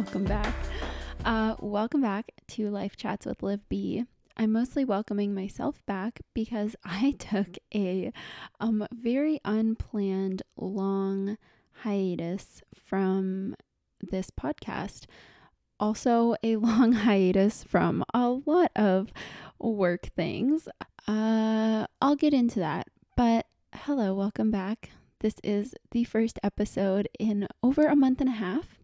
[0.00, 0.54] welcome back.
[1.26, 4.06] Uh, welcome back to Life Chats with Liv B.
[4.34, 8.10] I'm mostly welcoming myself back because I took a
[8.60, 11.36] um, very unplanned long
[11.82, 13.56] hiatus from
[14.00, 15.04] this podcast.
[15.78, 19.12] Also, a long hiatus from a lot of
[19.58, 20.66] work things.
[21.06, 22.86] Uh, I'll get into that.
[23.18, 24.92] But hello, welcome back.
[25.18, 28.78] This is the first episode in over a month and a half.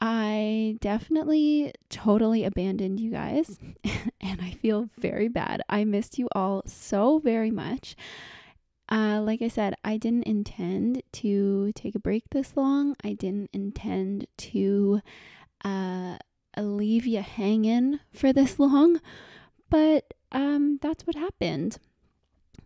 [0.00, 3.58] I definitely totally abandoned you guys,
[4.20, 5.62] and I feel very bad.
[5.68, 7.96] I missed you all so very much.
[8.90, 12.96] Uh, like I said, I didn't intend to take a break this long.
[13.04, 15.02] I didn't intend to
[15.64, 16.16] uh,
[16.56, 19.00] leave you hanging for this long,
[19.68, 21.76] but um, that's what happened.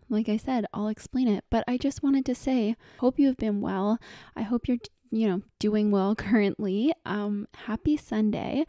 [0.07, 3.37] Like I said, I'll explain it, but I just wanted to say, hope you have
[3.37, 3.99] been well.
[4.35, 4.77] I hope you're
[5.11, 6.93] you know, doing well currently.
[7.05, 8.65] Um, happy Sunday.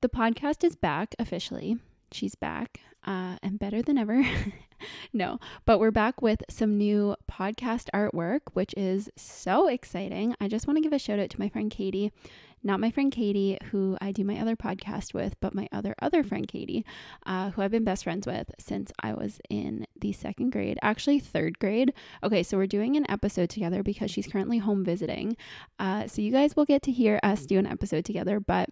[0.00, 1.78] The podcast is back officially.
[2.12, 4.24] She's back uh, and better than ever.
[5.12, 10.34] no, but we're back with some new podcast artwork, which is so exciting.
[10.40, 12.12] I just want to give a shout out to my friend Katie
[12.62, 16.22] not my friend Katie, who I do my other podcast with, but my other other
[16.22, 16.84] friend Katie,
[17.24, 21.20] uh, who I've been best friends with since I was in the second grade, actually
[21.20, 21.92] third grade.
[22.22, 25.36] Okay, so we're doing an episode together because she's currently home visiting.
[25.78, 28.68] Uh, so you guys will get to hear us do an episode together, but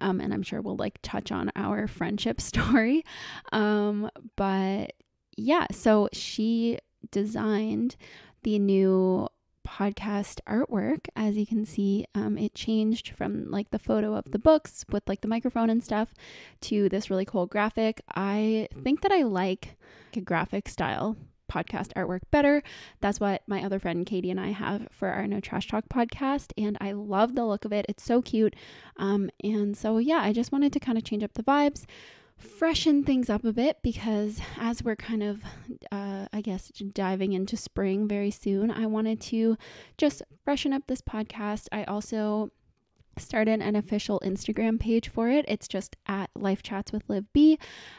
[0.00, 3.04] um, and I'm sure we'll like touch on our friendship story.
[3.52, 4.92] Um, but
[5.36, 6.78] yeah, so she
[7.10, 7.96] designed
[8.42, 9.28] the new
[9.66, 11.06] podcast artwork.
[11.16, 15.02] As you can see, um, it changed from like the photo of the books with
[15.08, 16.14] like the microphone and stuff
[16.62, 18.02] to this really cool graphic.
[18.14, 19.76] I think that I like
[20.14, 21.16] a graphic style
[21.50, 22.62] podcast artwork better.
[23.00, 26.52] That's what my other friend Katie and I have for our No Trash Talk podcast,
[26.56, 27.86] and I love the look of it.
[27.88, 28.54] It's so cute.
[28.96, 31.84] Um, and so, yeah, I just wanted to kind of change up the vibes
[32.36, 35.42] freshen things up a bit because as we're kind of,
[35.90, 39.56] uh, I guess, diving into spring very soon, I wanted to
[39.98, 41.68] just freshen up this podcast.
[41.72, 42.50] I also
[43.18, 45.44] started an official Instagram page for it.
[45.48, 47.58] It's just at Life Chats with Liv B,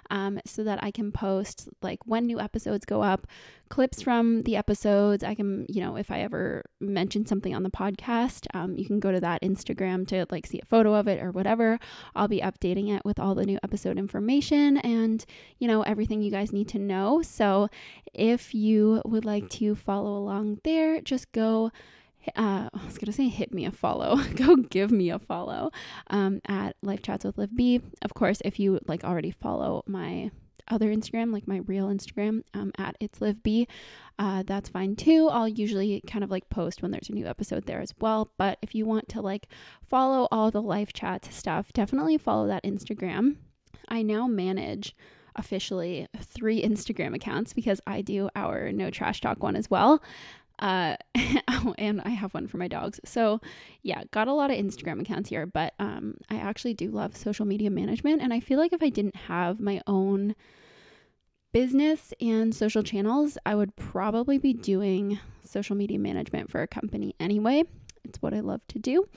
[0.09, 3.27] um, so that I can post like when new episodes go up,
[3.69, 5.23] clips from the episodes.
[5.23, 8.99] I can, you know, if I ever mention something on the podcast, um, you can
[8.99, 11.79] go to that Instagram to like see a photo of it or whatever.
[12.15, 15.25] I'll be updating it with all the new episode information and,
[15.57, 17.21] you know, everything you guys need to know.
[17.21, 17.69] So
[18.13, 21.71] if you would like to follow along there, just go
[22.35, 24.17] uh, I was gonna say hit me a follow.
[24.35, 25.71] Go give me a follow
[26.09, 27.81] um, at Life Chats with Liv B.
[28.01, 30.31] Of course, if you like already follow my
[30.67, 33.67] other Instagram, like my real Instagram, um, at it's Liv B,
[34.17, 35.27] uh, that's fine too.
[35.29, 38.31] I'll usually kind of like post when there's a new episode there as well.
[38.37, 39.47] But if you want to like
[39.83, 43.35] follow all the life chats stuff, definitely follow that Instagram.
[43.87, 44.95] I now manage
[45.35, 50.01] officially three Instagram accounts because I do our No Trash Talk one as well.
[50.59, 50.95] Uh,
[51.47, 52.99] oh, and I have one for my dogs.
[53.05, 53.41] So,
[53.83, 57.45] yeah, got a lot of Instagram accounts here, but um, I actually do love social
[57.45, 58.21] media management.
[58.21, 60.35] And I feel like if I didn't have my own
[61.51, 67.15] business and social channels, I would probably be doing social media management for a company
[67.19, 67.63] anyway.
[68.03, 69.07] It's what I love to do.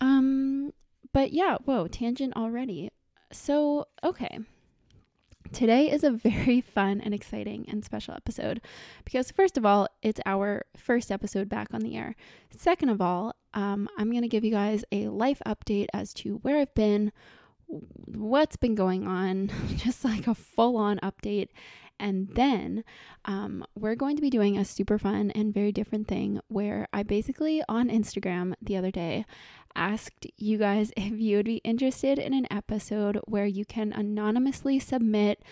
[0.00, 0.72] Um,
[1.12, 2.90] but yeah, whoa, tangent already.
[3.32, 4.40] So, okay.
[5.52, 8.60] Today is a very fun and exciting and special episode
[9.04, 12.14] because, first of all, it's our first episode back on the air.
[12.56, 16.36] Second of all, um, I'm going to give you guys a life update as to
[16.42, 17.12] where I've been,
[17.66, 21.48] what's been going on, just like a full on update.
[21.98, 22.84] And then
[23.24, 27.02] um, we're going to be doing a super fun and very different thing where I
[27.02, 29.24] basically on Instagram the other day
[29.74, 34.78] asked you guys if you would be interested in an episode where you can anonymously
[34.78, 35.42] submit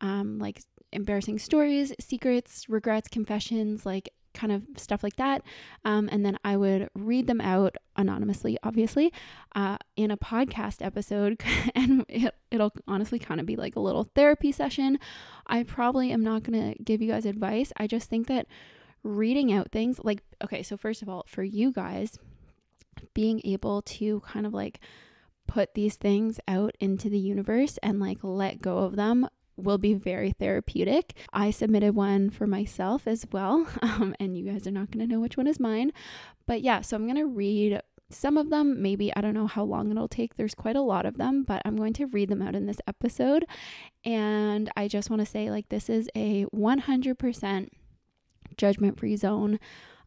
[0.00, 0.62] um, like
[0.92, 5.42] embarrassing stories, secrets, regrets, confessions, like kind of stuff like that.
[5.84, 9.12] Um, and then I would read them out anonymously, obviously,
[9.54, 11.40] uh, in a podcast episode.
[11.74, 14.98] and it, it'll honestly kind of be like a little therapy session.
[15.46, 17.72] I probably am not going to give you guys advice.
[17.76, 18.46] I just think that
[19.02, 22.18] reading out things, like, okay, so first of all, for you guys,
[23.14, 24.80] being able to kind of like
[25.46, 29.28] put these things out into the universe and like let go of them
[29.62, 31.14] will be very therapeutic.
[31.32, 35.12] I submitted one for myself as well, um, and you guys are not going to
[35.12, 35.92] know which one is mine.
[36.46, 37.80] But yeah, so I'm going to read
[38.10, 38.82] some of them.
[38.82, 40.36] Maybe I don't know how long it'll take.
[40.36, 42.80] There's quite a lot of them, but I'm going to read them out in this
[42.86, 43.46] episode.
[44.04, 47.68] And I just want to say, like, this is a 100%
[48.56, 49.58] judgment free zone.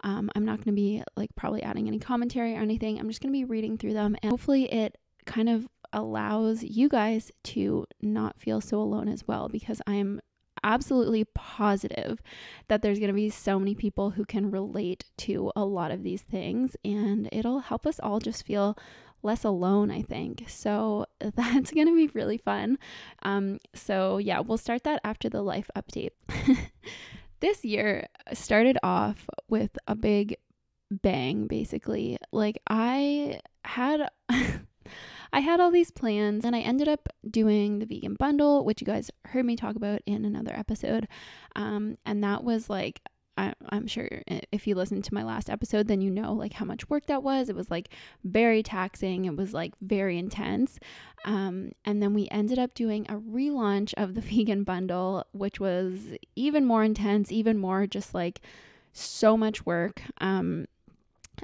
[0.03, 2.99] Um, I'm not going to be like probably adding any commentary or anything.
[2.99, 6.87] I'm just going to be reading through them and hopefully it kind of allows you
[6.89, 10.19] guys to not feel so alone as well because I am
[10.63, 12.19] absolutely positive
[12.67, 16.03] that there's going to be so many people who can relate to a lot of
[16.03, 18.77] these things and it'll help us all just feel
[19.25, 20.45] less alone, I think.
[20.47, 22.77] So that's going to be really fun.
[23.23, 26.11] Um, so, yeah, we'll start that after the life update.
[27.39, 30.37] this year started off with a big
[30.89, 32.17] bang, basically.
[32.31, 34.09] Like, I had.
[35.35, 38.87] I had all these plans and I ended up doing the vegan bundle, which you
[38.87, 41.09] guys heard me talk about in another episode.
[41.57, 43.01] Um, and that was like
[43.37, 44.07] I, am sure
[44.53, 47.21] if you listened to my last episode, then you know like how much work that
[47.21, 47.49] was.
[47.49, 47.89] It was like
[48.23, 49.25] very taxing.
[49.25, 50.79] It was like very intense.
[51.25, 56.15] Um, and then we ended up doing a relaunch of the vegan bundle, which was
[56.37, 58.39] even more intense, even more just like
[58.93, 60.67] so much work um,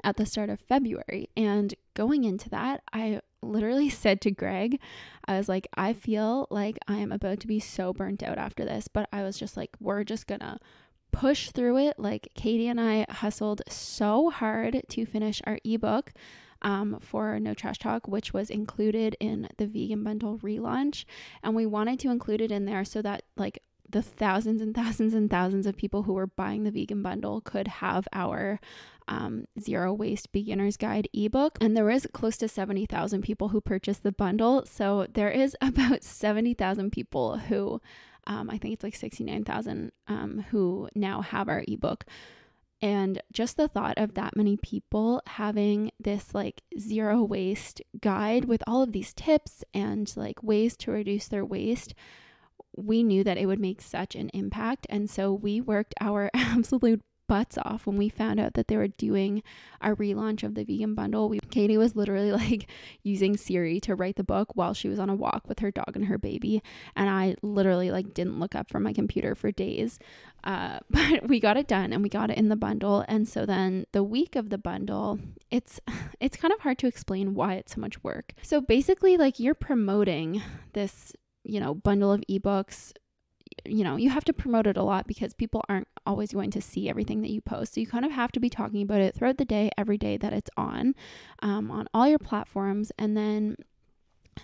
[0.02, 1.28] at the start of February.
[1.36, 4.80] And going into that, I literally said to Greg,
[5.26, 8.64] I was like, I feel like I am about to be so burnt out after
[8.64, 10.58] this, but I was just like, we're just gonna
[11.10, 11.98] push through it.
[11.98, 16.12] Like Katie and I hustled so hard to finish our ebook
[16.62, 21.04] um, for No Trash Talk, which was included in the vegan bundle relaunch.
[21.42, 25.12] And we wanted to include it in there so that, like, the thousands and thousands
[25.12, 28.58] and thousands of people who were buying the vegan bundle could have our
[29.08, 31.58] um, zero waste beginner's guide ebook.
[31.60, 34.64] And there was close to 70,000 people who purchased the bundle.
[34.66, 37.80] So there is about 70,000 people who
[38.26, 42.04] um, I think it's like 69,000 um, who now have our ebook.
[42.80, 48.62] And just the thought of that many people having this like zero waste guide with
[48.66, 51.94] all of these tips and like ways to reduce their waste,
[52.76, 54.86] we knew that it would make such an impact.
[54.90, 57.02] And so we worked our absolute
[57.32, 59.42] butts off when we found out that they were doing
[59.80, 61.30] a relaunch of the vegan bundle.
[61.30, 62.68] We, Katie was literally like
[63.02, 65.92] using Siri to write the book while she was on a walk with her dog
[65.94, 66.62] and her baby,
[66.94, 69.98] and I literally like didn't look up from my computer for days.
[70.44, 73.02] Uh, but we got it done and we got it in the bundle.
[73.08, 75.18] And so then the week of the bundle,
[75.50, 75.80] it's
[76.20, 78.34] it's kind of hard to explain why it's so much work.
[78.42, 80.42] So basically, like you're promoting
[80.74, 81.14] this
[81.44, 82.92] you know bundle of ebooks
[83.64, 86.60] you know, you have to promote it a lot because people aren't always going to
[86.60, 87.74] see everything that you post.
[87.74, 90.16] So you kind of have to be talking about it throughout the day, every day
[90.16, 90.94] that it's on,
[91.40, 92.92] um, on all your platforms.
[92.98, 93.56] And then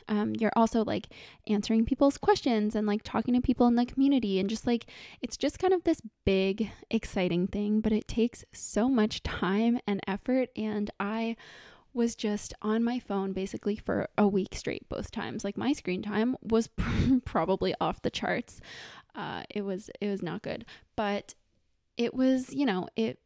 [0.09, 1.09] um, you're also like
[1.47, 4.87] answering people's questions and like talking to people in the community and just like
[5.23, 10.01] it's just kind of this big exciting thing but it takes so much time and
[10.07, 11.37] effort and i
[11.95, 16.03] was just on my phone basically for a week straight both times like my screen
[16.03, 16.69] time was
[17.25, 18.61] probably off the charts
[19.15, 20.65] uh, it was it was not good,
[20.97, 21.35] but
[21.97, 23.19] it was you know it.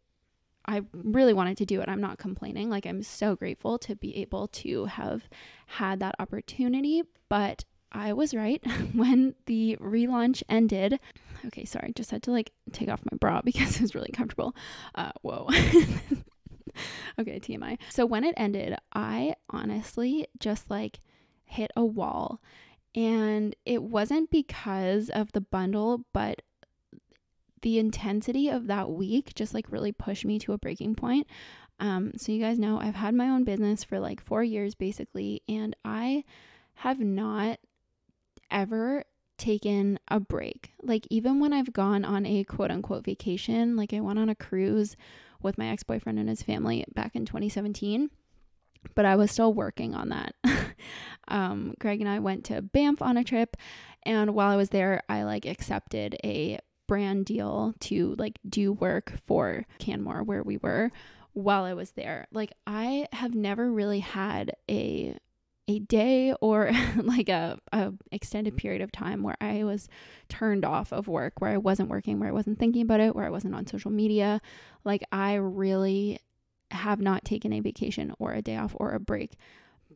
[0.64, 1.88] I really wanted to do it.
[1.88, 2.70] I'm not complaining.
[2.70, 5.28] Like I'm so grateful to be able to have
[5.66, 8.64] had that opportunity, but I was right
[8.94, 10.98] when the relaunch ended.
[11.46, 14.56] Okay, sorry, just had to like take off my bra because it was really comfortable.
[14.94, 15.48] Uh, whoa.
[17.18, 17.78] okay, TMI.
[17.90, 21.00] So when it ended, I honestly just like
[21.44, 22.40] hit a wall
[22.94, 26.42] and it wasn't because of the bundle, but
[27.62, 31.26] the intensity of that week just like really pushed me to a breaking point.
[31.80, 35.42] Um, so, you guys know I've had my own business for like four years basically,
[35.48, 36.24] and I
[36.74, 37.58] have not
[38.50, 39.04] ever
[39.38, 40.72] taken a break.
[40.82, 44.34] Like, even when I've gone on a quote unquote vacation, like I went on a
[44.34, 44.96] cruise
[45.40, 48.10] with my ex boyfriend and his family back in 2017
[48.94, 50.34] but I was still working on that.
[51.28, 53.56] um, Greg and I went to Banff on a trip,
[54.04, 56.58] and while I was there, I like accepted a
[56.88, 60.90] brand deal to like do work for Canmore where we were
[61.32, 62.26] while I was there.
[62.32, 65.16] Like I have never really had a
[65.68, 69.88] a day or like a, a extended period of time where I was
[70.28, 73.24] turned off of work, where I wasn't working, where I wasn't thinking about it, where
[73.24, 74.40] I wasn't on social media.
[74.84, 76.18] Like I really
[76.72, 79.36] have not taken a vacation or a day off or a break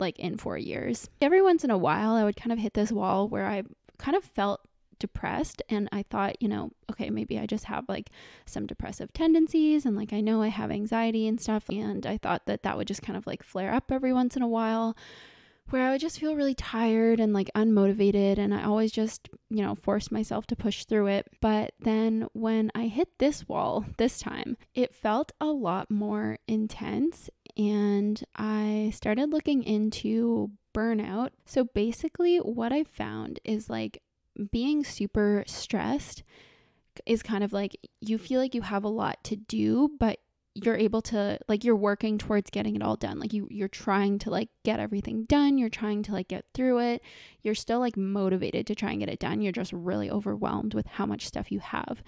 [0.00, 1.08] like in four years.
[1.20, 3.62] Every once in a while, I would kind of hit this wall where I
[3.98, 4.60] kind of felt
[4.98, 8.10] depressed and I thought, you know, okay, maybe I just have like
[8.46, 12.46] some depressive tendencies and like I know I have anxiety and stuff and I thought
[12.46, 14.96] that that would just kind of like flare up every once in a while
[15.70, 18.38] where I would just feel really tired and like unmotivated.
[18.38, 21.26] And I always just, you know, forced myself to push through it.
[21.40, 27.30] But then when I hit this wall this time, it felt a lot more intense.
[27.56, 31.30] And I started looking into burnout.
[31.46, 34.02] So basically, what I found is like
[34.52, 36.22] being super stressed
[37.06, 40.18] is kind of like you feel like you have a lot to do, but
[40.54, 43.18] you're able to like you're working towards getting it all done.
[43.18, 45.58] Like you you're trying to like get everything done.
[45.58, 47.02] You're trying to like get through it.
[47.42, 49.42] You're still like motivated to try and get it done.
[49.42, 52.02] You're just really overwhelmed with how much stuff you have.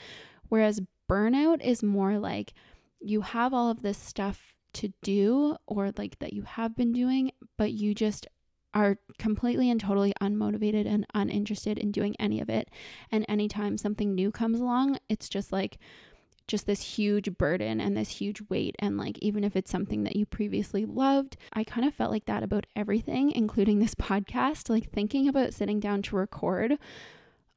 [0.49, 2.55] Whereas burnout is more like
[3.01, 7.31] you have all of this stuff to do or like that you have been doing
[7.57, 8.27] but you just
[8.75, 12.69] are completely and totally unmotivated and uninterested in doing any of it
[13.11, 15.79] and anytime something new comes along it's just like
[16.49, 18.75] just this huge burden and this huge weight.
[18.79, 22.25] And like, even if it's something that you previously loved, I kind of felt like
[22.25, 24.69] that about everything, including this podcast.
[24.69, 26.79] Like, thinking about sitting down to record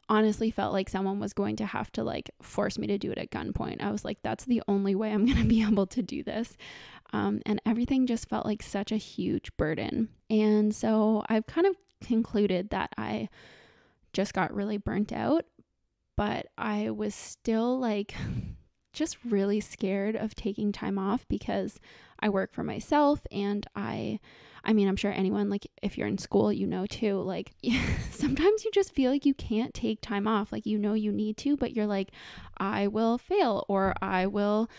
[0.09, 3.17] honestly felt like someone was going to have to like force me to do it
[3.17, 3.81] at gunpoint.
[3.81, 6.57] I was like, that's the only way I'm going to be able to do this.
[7.13, 10.09] Um, and everything just felt like such a huge burden.
[10.29, 11.75] And so I've kind of
[12.05, 13.29] concluded that I
[14.13, 15.45] just got really burnt out,
[16.15, 18.13] but I was still like
[18.93, 21.79] just really scared of taking time off because
[22.19, 24.19] I work for myself and I
[24.63, 27.53] I mean, I'm sure anyone like if you're in school, you know too, like
[28.11, 30.51] sometimes you just feel like you can't take time off.
[30.51, 32.11] Like you know you need to, but you're like
[32.57, 34.69] I will fail or I will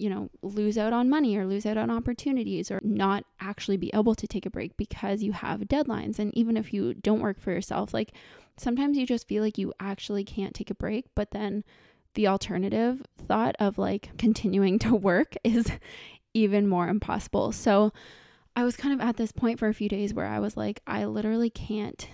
[0.00, 3.90] you know, lose out on money or lose out on opportunities or not actually be
[3.92, 6.18] able to take a break because you have deadlines.
[6.18, 8.12] And even if you don't work for yourself, like
[8.56, 11.64] sometimes you just feel like you actually can't take a break, but then
[12.14, 15.70] the alternative thought of like continuing to work is
[16.32, 17.52] even more impossible.
[17.52, 17.92] So
[18.56, 20.80] I was kind of at this point for a few days where I was like,
[20.86, 22.08] I literally can't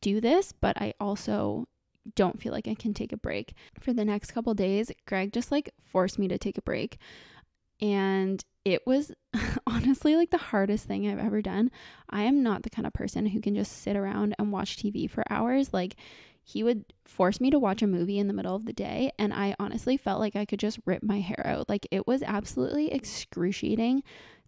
[0.00, 1.68] do this, but I also
[2.14, 3.54] don't feel like I can take a break.
[3.80, 6.98] For the next couple days, Greg just like forced me to take a break.
[7.80, 9.12] And it was
[9.66, 11.70] honestly like the hardest thing I've ever done.
[12.08, 15.08] I am not the kind of person who can just sit around and watch TV
[15.10, 15.72] for hours.
[15.72, 15.96] Like,
[16.42, 19.32] he would force me to watch a movie in the middle of the day and
[19.32, 21.68] I honestly felt like I could just rip my hair out.
[21.68, 24.02] Like it was absolutely excruciating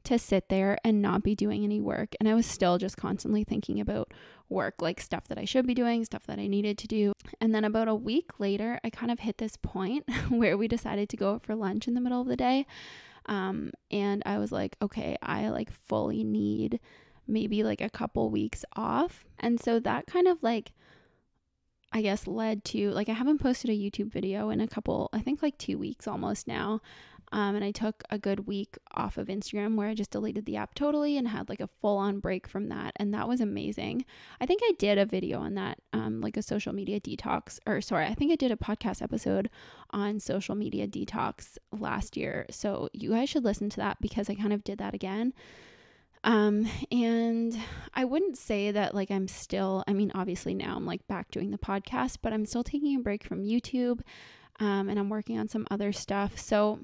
[0.04, 3.45] to sit there and not be doing any work and I was still just constantly
[3.45, 4.12] thinking about
[4.53, 7.13] work, like stuff that I should be doing, stuff that I needed to do.
[7.41, 11.09] And then about a week later, I kind of hit this point where we decided
[11.11, 12.67] to go out for lunch in the middle of the day.
[13.27, 16.81] Um, and I was like, okay, I like fully need
[17.27, 19.25] maybe like a couple weeks off.
[19.39, 20.73] And so that kind of like
[21.93, 25.21] I guess led to like I haven't posted a YouTube video in a couple, I
[25.21, 26.81] think like two weeks almost now.
[27.33, 30.57] Um, and I took a good week off of Instagram where I just deleted the
[30.57, 32.93] app totally and had like a full on break from that.
[32.97, 34.05] And that was amazing.
[34.41, 37.81] I think I did a video on that, um, like a social media detox, or
[37.81, 39.49] sorry, I think I did a podcast episode
[39.91, 42.45] on social media detox last year.
[42.51, 45.33] So you guys should listen to that because I kind of did that again.
[46.25, 47.59] Um, and
[47.95, 51.51] I wouldn't say that like I'm still, I mean, obviously now I'm like back doing
[51.51, 54.03] the podcast, but I'm still taking a break from YouTube.
[54.61, 56.39] Um, and I'm working on some other stuff.
[56.39, 56.81] So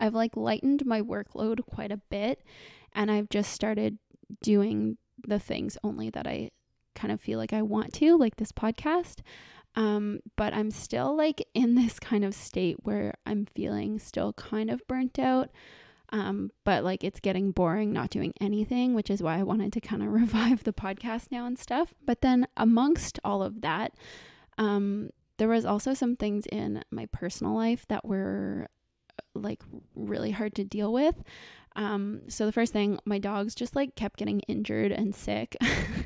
[0.00, 2.42] I've like lightened my workload quite a bit
[2.92, 3.98] and I've just started
[4.42, 6.50] doing the things only that I
[6.94, 9.20] kind of feel like I want to, like this podcast.
[9.74, 14.70] Um, but I'm still like in this kind of state where I'm feeling still kind
[14.70, 15.50] of burnt out.
[16.10, 19.80] Um, but like it's getting boring not doing anything, which is why I wanted to
[19.80, 21.94] kind of revive the podcast now and stuff.
[22.04, 23.94] But then amongst all of that,
[24.58, 28.68] um, there was also some things in my personal life that were
[29.34, 29.62] like
[29.94, 31.22] really hard to deal with.
[31.74, 35.56] Um, so the first thing, my dogs just like kept getting injured and sick.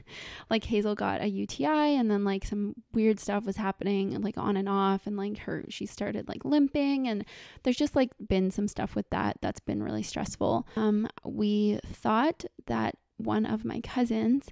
[0.51, 4.57] like Hazel got a UTI and then like some weird stuff was happening like on
[4.57, 7.25] and off and like her she started like limping and
[7.63, 10.67] there's just like been some stuff with that that's been really stressful.
[10.77, 14.49] Um, we thought that one of my cousins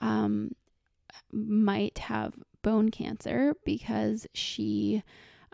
[0.00, 0.50] um
[1.32, 5.02] might have bone cancer because she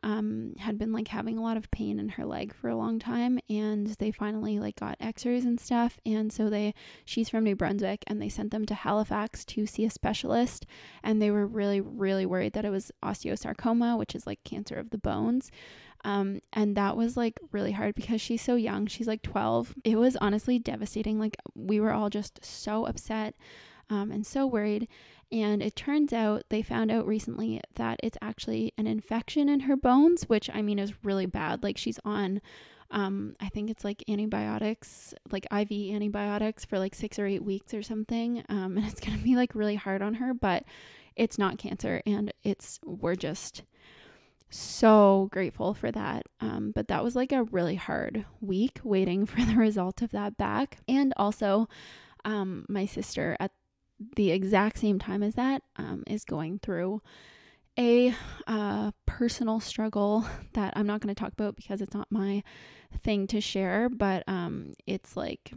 [0.03, 2.99] um, had been like having a lot of pain in her leg for a long
[2.99, 6.75] time and they finally like got x-rays and stuff and so they
[7.05, 10.67] she's from New Brunswick and they sent them to Halifax to see a specialist
[11.03, 14.91] and they were really really worried that it was osteosarcoma which is like cancer of
[14.91, 15.51] the bones.
[16.05, 18.87] Um, and that was like really hard because she's so young.
[18.87, 21.19] She's like 12 it was honestly devastating.
[21.19, 23.35] Like we were all just so upset
[23.91, 24.89] um, and so worried
[25.33, 29.77] and it turns out they found out recently that it's actually an infection in her
[29.77, 31.63] bones, which I mean is really bad.
[31.63, 32.41] Like she's on,
[32.91, 37.75] um, I think it's like antibiotics, like IV antibiotics for like six or eight weeks
[37.75, 38.45] or something.
[38.49, 40.65] Um, and it's going to be like really hard on her, but
[41.17, 42.03] it's not cancer.
[42.07, 43.65] And it's, we're just
[44.49, 46.27] so grateful for that.
[46.41, 50.37] Um, but that was like a really hard week waiting for the result of that
[50.37, 50.79] back.
[50.87, 51.69] And also,
[52.25, 53.53] um, my sister at
[54.17, 57.03] the exact same time as that um, is going through
[57.79, 58.15] a
[58.47, 62.43] uh, personal struggle that I'm not going to talk about because it's not my
[62.99, 65.53] thing to share, but um, it's like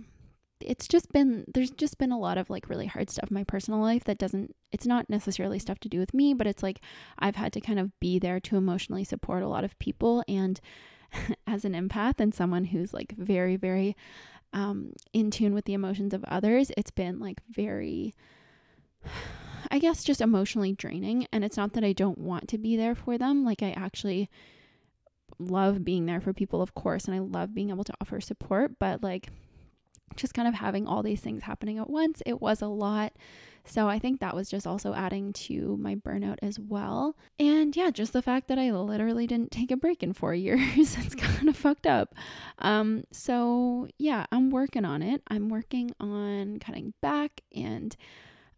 [0.62, 3.44] it's just been there's just been a lot of like really hard stuff in my
[3.44, 6.82] personal life that doesn't it's not necessarily stuff to do with me but it's like
[7.18, 10.60] I've had to kind of be there to emotionally support a lot of people and
[11.48, 13.96] as an empath and someone who's like very very
[14.54, 18.14] um in tune with the emotions of others it's been like very
[19.72, 21.28] I guess just emotionally draining.
[21.32, 23.44] And it's not that I don't want to be there for them.
[23.44, 24.30] Like I actually
[25.38, 28.80] love being there for people of course and I love being able to offer support.
[28.80, 29.30] But like
[30.16, 33.14] just kind of having all these things happening at once, it was a lot.
[33.66, 37.16] So I think that was just also adding to my burnout as well.
[37.40, 40.98] And yeah, just the fact that I literally didn't take a break in four years,
[40.98, 42.16] it's kind of fucked up.
[42.58, 45.22] Um, so yeah, I'm working on it.
[45.28, 47.96] I'm working on cutting back and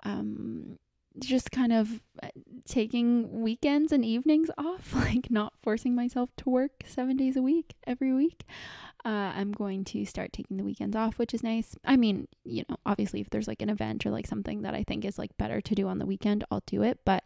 [0.03, 0.77] um,
[1.19, 2.29] just kind of uh,
[2.65, 7.75] taking weekends and evenings off, like not forcing myself to work seven days a week
[7.85, 8.43] every week.
[9.03, 11.75] Uh, I'm going to start taking the weekends off, which is nice.
[11.83, 14.83] I mean, you know, obviously, if there's like an event or like something that I
[14.83, 16.99] think is like better to do on the weekend, I'll do it.
[17.03, 17.23] But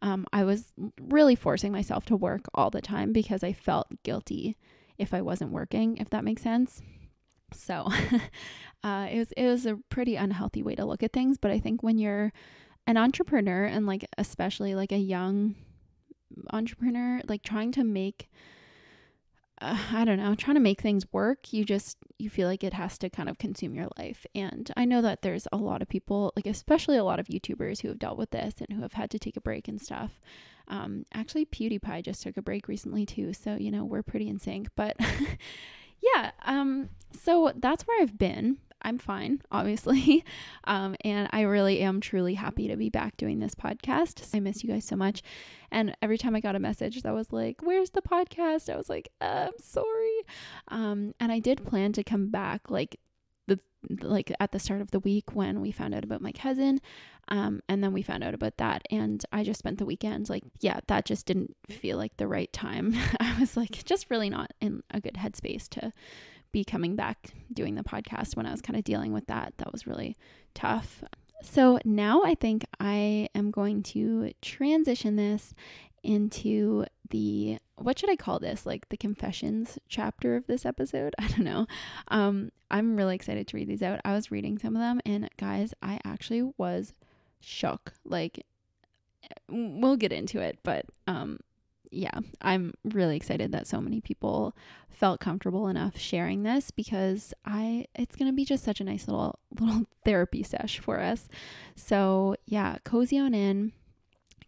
[0.00, 4.56] um, I was really forcing myself to work all the time because I felt guilty
[4.96, 6.82] if I wasn't working, if that makes sense.
[7.52, 7.88] So
[8.84, 11.38] uh, it was it was a pretty unhealthy way to look at things.
[11.38, 12.32] But I think when you're
[12.86, 15.54] an entrepreneur and like especially like a young
[16.52, 18.30] entrepreneur, like trying to make
[19.60, 22.74] uh, I don't know, trying to make things work, you just you feel like it
[22.74, 24.26] has to kind of consume your life.
[24.34, 27.80] And I know that there's a lot of people, like especially a lot of YouTubers
[27.80, 30.20] who have dealt with this and who have had to take a break and stuff.
[30.66, 34.38] Um, actually, PewDiePie just took a break recently too, so you know we're pretty in
[34.38, 34.68] sync.
[34.76, 34.96] But
[36.02, 38.58] yeah, um, so that's where I've been.
[38.82, 40.24] I'm fine, obviously.
[40.64, 44.28] Um, and I really am truly happy to be back doing this podcast.
[44.34, 45.22] I miss you guys so much.
[45.70, 48.72] And every time I got a message that was like, Where's the podcast?
[48.72, 50.20] I was like, I'm sorry.
[50.68, 53.00] Um, and I did plan to come back like
[53.46, 53.58] the
[54.00, 56.80] like at the start of the week when we found out about my cousin.
[57.28, 58.82] Um, and then we found out about that.
[58.90, 62.52] And I just spent the weekend like, yeah, that just didn't feel like the right
[62.52, 62.94] time.
[63.20, 65.92] I was like, just really not in a good headspace to
[66.52, 69.54] be coming back doing the podcast when I was kind of dealing with that.
[69.58, 70.16] That was really
[70.54, 71.02] tough.
[71.42, 75.54] So now I think I am going to transition this
[76.02, 78.66] into the what should I call this?
[78.66, 81.14] Like the confessions chapter of this episode?
[81.18, 81.66] I don't know.
[82.08, 84.00] Um I'm really excited to read these out.
[84.04, 86.92] I was reading some of them and guys, I actually was
[87.40, 87.92] shook.
[88.04, 88.44] Like
[89.48, 91.38] we'll get into it, but um
[91.90, 94.54] yeah, I'm really excited that so many people
[94.88, 99.06] felt comfortable enough sharing this because I it's going to be just such a nice
[99.06, 101.28] little little therapy sesh for us.
[101.76, 103.72] So, yeah, cozy on in.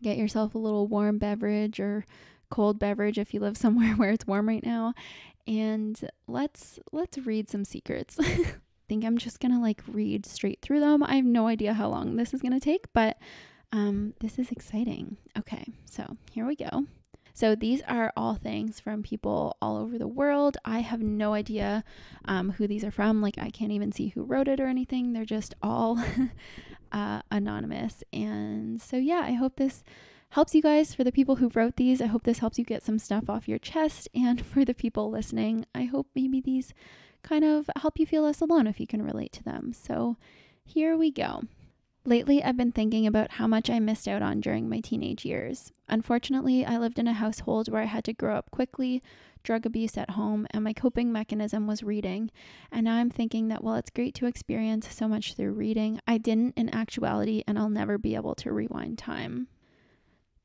[0.02, 2.06] Get yourself a little warm beverage or
[2.50, 4.94] cold beverage if you live somewhere where it's warm right now
[5.46, 8.16] and let's let's read some secrets.
[8.20, 8.54] I
[8.88, 11.02] think I'm just going to like read straight through them.
[11.02, 13.18] I have no idea how long this is going to take, but
[13.72, 15.16] um, this is exciting.
[15.38, 16.86] Okay, so here we go.
[17.34, 20.56] So these are all things from people all over the world.
[20.64, 21.84] I have no idea
[22.24, 23.20] um, who these are from.
[23.20, 25.12] Like, I can't even see who wrote it or anything.
[25.12, 26.02] They're just all
[26.92, 28.02] uh, anonymous.
[28.12, 29.82] And so, yeah, I hope this
[30.30, 30.94] helps you guys.
[30.94, 33.48] For the people who wrote these, I hope this helps you get some stuff off
[33.48, 34.08] your chest.
[34.14, 36.74] And for the people listening, I hope maybe these
[37.22, 39.72] kind of help you feel less alone if you can relate to them.
[39.72, 40.16] So
[40.64, 41.42] here we go.
[42.06, 45.70] Lately, I've been thinking about how much I missed out on during my teenage years.
[45.86, 49.02] Unfortunately, I lived in a household where I had to grow up quickly,
[49.42, 52.30] drug abuse at home, and my coping mechanism was reading.
[52.72, 56.16] And now I'm thinking that while it's great to experience so much through reading, I
[56.16, 59.48] didn't in actuality, and I'll never be able to rewind time.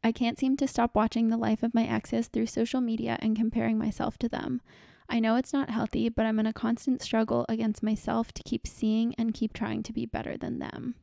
[0.03, 3.35] I can't seem to stop watching the life of my exes through social media and
[3.35, 4.61] comparing myself to them.
[5.07, 8.67] I know it's not healthy, but I'm in a constant struggle against myself to keep
[8.67, 10.95] seeing and keep trying to be better than them.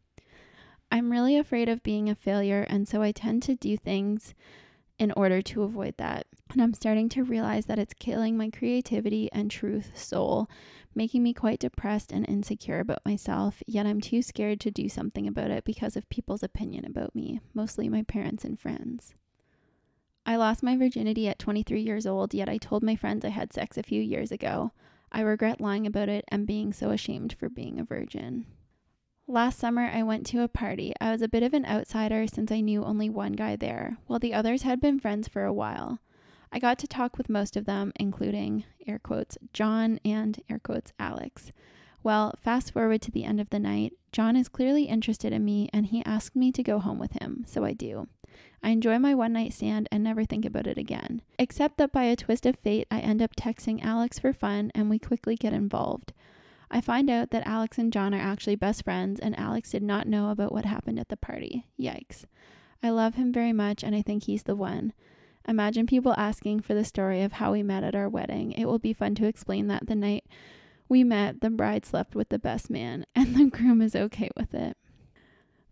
[0.92, 4.34] I'm really afraid of being a failure, and so I tend to do things
[4.98, 6.26] in order to avoid that.
[6.50, 10.50] And I'm starting to realize that it's killing my creativity and truth soul,
[10.94, 15.26] making me quite depressed and insecure about myself, yet I'm too scared to do something
[15.26, 19.14] about it because of people's opinion about me, mostly my parents and friends.
[20.26, 23.54] I lost my virginity at 23 years old, yet I told my friends I had
[23.54, 24.72] sex a few years ago.
[25.10, 28.44] I regret lying about it and being so ashamed for being a virgin.
[29.28, 30.92] Last summer, I went to a party.
[31.00, 34.18] I was a bit of an outsider since I knew only one guy there, while
[34.18, 36.00] the others had been friends for a while.
[36.50, 40.92] I got to talk with most of them, including, air quotes, John and, air quotes,
[40.98, 41.52] Alex.
[42.02, 45.70] Well, fast forward to the end of the night, John is clearly interested in me
[45.72, 48.08] and he asked me to go home with him, so I do.
[48.60, 51.22] I enjoy my one night stand and never think about it again.
[51.38, 54.90] Except that by a twist of fate, I end up texting Alex for fun and
[54.90, 56.12] we quickly get involved.
[56.74, 60.08] I find out that Alex and John are actually best friends, and Alex did not
[60.08, 61.66] know about what happened at the party.
[61.78, 62.24] Yikes.
[62.82, 64.94] I love him very much, and I think he's the one.
[65.46, 68.52] Imagine people asking for the story of how we met at our wedding.
[68.52, 70.24] It will be fun to explain that the night
[70.88, 74.54] we met, the bride slept with the best man, and the groom is okay with
[74.54, 74.76] it.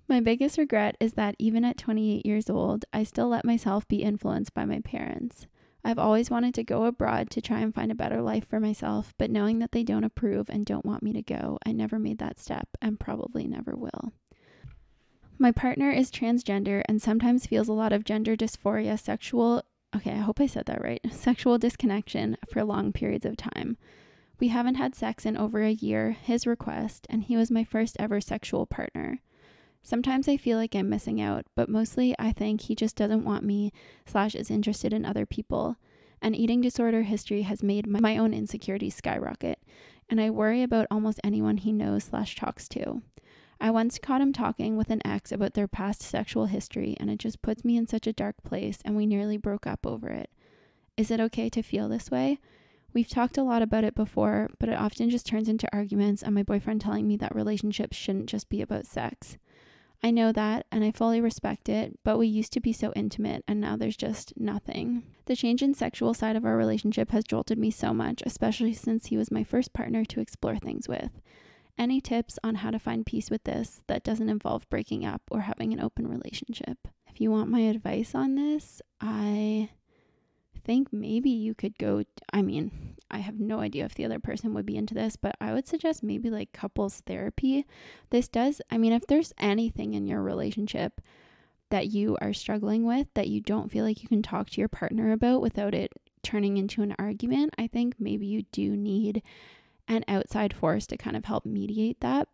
[0.07, 4.03] My biggest regret is that even at 28 years old, I still let myself be
[4.03, 5.47] influenced by my parents.
[5.85, 9.15] I've always wanted to go abroad to try and find a better life for myself,
[9.19, 12.19] but knowing that they don't approve and don't want me to go, I never made
[12.19, 14.13] that step and probably never will.
[15.39, 19.63] My partner is transgender and sometimes feels a lot of gender dysphoria, sexual,
[19.97, 23.79] okay, I hope I said that right, sexual disconnection for long periods of time.
[24.39, 27.97] We haven't had sex in over a year, his request, and he was my first
[27.99, 29.21] ever sexual partner.
[29.83, 33.45] Sometimes I feel like I'm missing out, but mostly I think he just doesn't want
[33.45, 33.73] me
[34.07, 35.77] slash is interested in other people.
[36.23, 39.59] An eating disorder history has made my own insecurities skyrocket,
[40.09, 43.03] and I worry about almost anyone he knows slash talks to.
[43.59, 47.19] I once caught him talking with an ex about their past sexual history, and it
[47.19, 50.31] just puts me in such a dark place, and we nearly broke up over it.
[50.97, 52.39] Is it okay to feel this way?
[52.93, 56.35] We've talked a lot about it before, but it often just turns into arguments and
[56.35, 59.39] my boyfriend telling me that relationships shouldn't just be about sex.
[60.03, 63.45] I know that and I fully respect it, but we used to be so intimate
[63.47, 65.03] and now there's just nothing.
[65.27, 69.07] The change in sexual side of our relationship has jolted me so much, especially since
[69.07, 71.11] he was my first partner to explore things with.
[71.79, 75.41] Any tips on how to find peace with this that doesn't involve breaking up or
[75.41, 76.89] having an open relationship?
[77.09, 79.71] If you want my advice on this, I
[80.65, 82.05] think maybe you could go.
[82.33, 85.37] I mean, I have no idea if the other person would be into this, but
[85.41, 87.67] I would suggest maybe like couples therapy.
[88.11, 91.01] This does, I mean, if there's anything in your relationship
[91.71, 94.69] that you are struggling with that you don't feel like you can talk to your
[94.69, 95.93] partner about without it
[96.23, 99.23] turning into an argument, I think maybe you do need
[99.89, 102.29] an outside force to kind of help mediate that.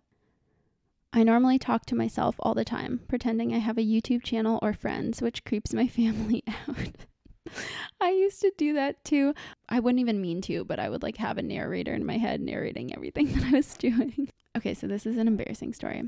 [1.12, 4.74] I normally talk to myself all the time, pretending I have a YouTube channel or
[4.74, 7.06] friends, which creeps my family out.
[8.00, 9.34] I used to do that too.
[9.68, 12.40] I wouldn't even mean to, but I would like have a narrator in my head
[12.40, 14.28] narrating everything that I was doing.
[14.56, 16.04] Okay, so this is an embarrassing story.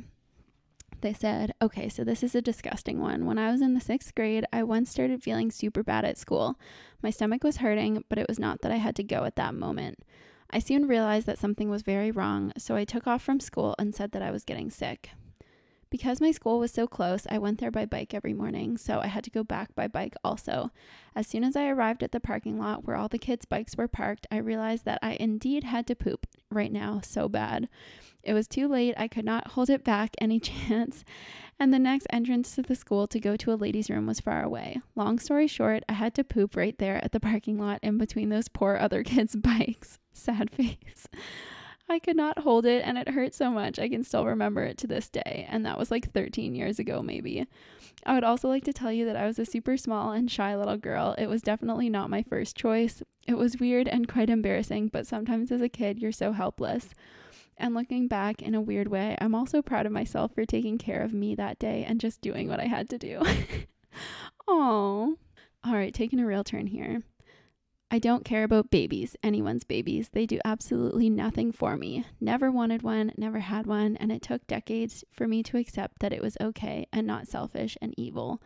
[1.00, 3.24] They said, okay, so this is a disgusting one.
[3.24, 6.58] When I was in the sixth grade, I once started feeling super bad at school.
[7.02, 9.54] My stomach was hurting, but it was not that I had to go at that
[9.54, 9.98] moment.
[10.50, 13.94] I soon realized that something was very wrong, so I took off from school and
[13.94, 15.10] said that I was getting sick.
[15.90, 19.06] Because my school was so close, I went there by bike every morning, so I
[19.06, 20.70] had to go back by bike also.
[21.16, 23.88] As soon as I arrived at the parking lot where all the kids' bikes were
[23.88, 27.68] parked, I realized that I indeed had to poop right now so bad.
[28.22, 31.04] It was too late, I could not hold it back any chance,
[31.58, 34.42] and the next entrance to the school to go to a ladies' room was far
[34.42, 34.82] away.
[34.94, 38.28] Long story short, I had to poop right there at the parking lot in between
[38.28, 39.98] those poor other kids' bikes.
[40.12, 41.08] Sad face.
[41.88, 43.78] I could not hold it and it hurt so much.
[43.78, 45.46] I can still remember it to this day.
[45.48, 47.46] And that was like 13 years ago, maybe.
[48.04, 50.54] I would also like to tell you that I was a super small and shy
[50.56, 51.14] little girl.
[51.18, 53.02] It was definitely not my first choice.
[53.26, 56.90] It was weird and quite embarrassing, but sometimes as a kid, you're so helpless.
[57.56, 61.02] And looking back in a weird way, I'm also proud of myself for taking care
[61.02, 63.22] of me that day and just doing what I had to do.
[64.50, 65.16] Oh.
[65.62, 67.02] All right, taking a real turn here.
[67.90, 70.10] I don't care about babies, anyone's babies.
[70.12, 72.04] They do absolutely nothing for me.
[72.20, 76.12] Never wanted one, never had one, and it took decades for me to accept that
[76.12, 78.42] it was okay and not selfish and evil.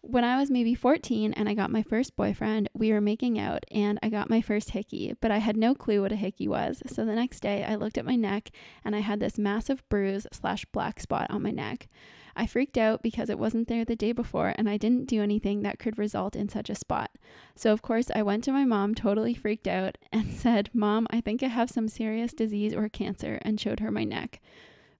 [0.00, 3.64] When I was maybe 14 and I got my first boyfriend, we were making out
[3.70, 6.82] and I got my first hickey, but I had no clue what a hickey was.
[6.88, 8.50] So the next day I looked at my neck
[8.84, 11.88] and I had this massive bruise slash black spot on my neck.
[12.36, 15.62] I freaked out because it wasn't there the day before and I didn't do anything
[15.62, 17.10] that could result in such a spot.
[17.54, 21.20] So, of course, I went to my mom, totally freaked out, and said, Mom, I
[21.20, 24.40] think I have some serious disease or cancer, and showed her my neck.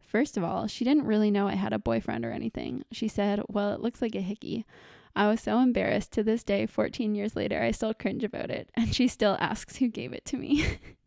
[0.01, 2.85] First of all, she didn't really know I had a boyfriend or anything.
[2.93, 4.65] She said, Well, it looks like a hickey.
[5.17, 8.69] I was so embarrassed to this day, 14 years later, I still cringe about it,
[8.75, 10.65] and she still asks who gave it to me.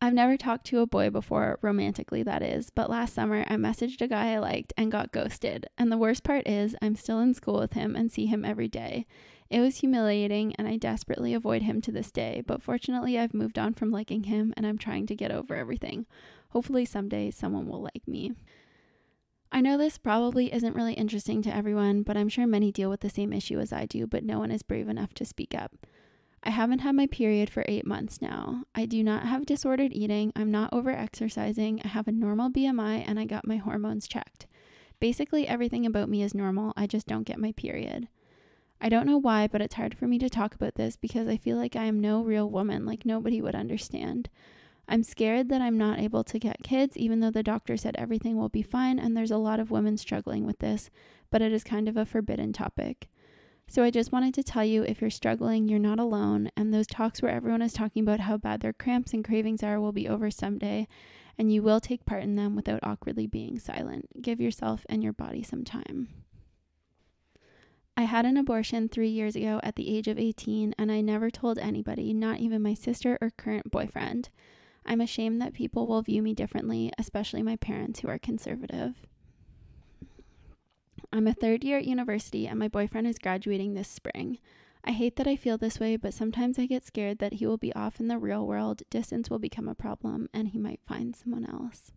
[0.00, 4.00] I've never talked to a boy before, romantically, that is, but last summer I messaged
[4.00, 5.66] a guy I liked and got ghosted.
[5.76, 8.68] And the worst part is, I'm still in school with him and see him every
[8.68, 9.06] day.
[9.50, 13.58] It was humiliating and I desperately avoid him to this day, but fortunately I've moved
[13.58, 16.06] on from liking him and I'm trying to get over everything.
[16.50, 18.34] Hopefully someday someone will like me.
[19.50, 23.00] I know this probably isn't really interesting to everyone, but I'm sure many deal with
[23.00, 25.72] the same issue as I do, but no one is brave enough to speak up.
[26.42, 28.64] I haven't had my period for eight months now.
[28.74, 30.32] I do not have disordered eating.
[30.36, 31.80] I'm not over exercising.
[31.84, 34.46] I have a normal BMI and I got my hormones checked.
[35.00, 38.08] Basically, everything about me is normal, I just don't get my period.
[38.80, 41.36] I don't know why, but it's hard for me to talk about this because I
[41.36, 44.28] feel like I am no real woman, like nobody would understand.
[44.88, 48.36] I'm scared that I'm not able to get kids, even though the doctor said everything
[48.36, 50.90] will be fine, and there's a lot of women struggling with this,
[51.30, 53.08] but it is kind of a forbidden topic.
[53.70, 56.86] So I just wanted to tell you if you're struggling, you're not alone, and those
[56.86, 60.08] talks where everyone is talking about how bad their cramps and cravings are will be
[60.08, 60.88] over someday,
[61.36, 64.22] and you will take part in them without awkwardly being silent.
[64.22, 66.08] Give yourself and your body some time.
[67.94, 71.30] I had an abortion three years ago at the age of 18, and I never
[71.30, 74.30] told anybody, not even my sister or current boyfriend.
[74.86, 79.04] I'm ashamed that people will view me differently, especially my parents who are conservative.
[81.12, 84.38] I'm a third year at university and my boyfriend is graduating this spring.
[84.84, 87.56] I hate that I feel this way, but sometimes I get scared that he will
[87.56, 91.16] be off in the real world, distance will become a problem, and he might find
[91.16, 91.92] someone else.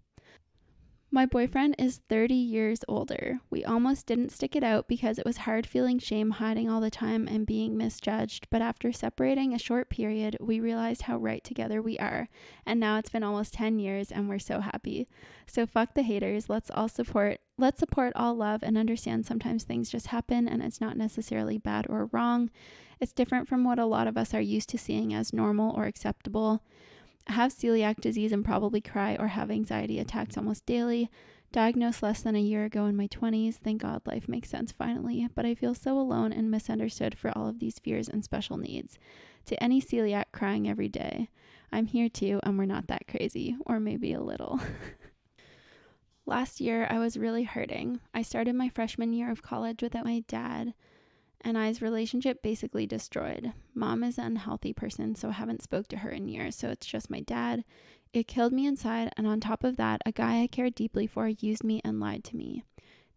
[1.14, 3.42] My boyfriend is 30 years older.
[3.50, 6.90] We almost didn't stick it out because it was hard feeling shame hiding all the
[6.90, 11.82] time and being misjudged, but after separating a short period, we realized how right together
[11.82, 12.30] we are.
[12.66, 15.06] And now it's been almost 10 years and we're so happy.
[15.48, 16.48] So fuck the haters.
[16.50, 20.80] Let's all support let's support all love and understand sometimes things just happen and it's
[20.80, 22.50] not necessarily bad or wrong.
[23.02, 25.88] It's different from what a lot of us are used to seeing as normal or
[25.88, 26.64] acceptable
[27.28, 31.10] have celiac disease and probably cry or have anxiety attacks almost daily.
[31.52, 33.56] Diagnosed less than a year ago in my 20s.
[33.56, 37.48] Thank God life makes sense finally, but I feel so alone and misunderstood for all
[37.48, 38.98] of these fears and special needs.
[39.48, 41.30] To any celiac crying every day,
[41.72, 44.62] I'm here too, and we're not that crazy, or maybe a little.
[46.26, 48.00] Last year, I was really hurting.
[48.14, 50.74] I started my freshman year of college without my dad
[51.44, 53.54] and I's relationship basically destroyed.
[53.74, 56.86] Mom is an unhealthy person, so I haven't spoke to her in years, so it's
[56.86, 57.64] just my dad.
[58.14, 61.28] It killed me inside, and on top of that, a guy I cared deeply for
[61.28, 62.64] used me and lied to me.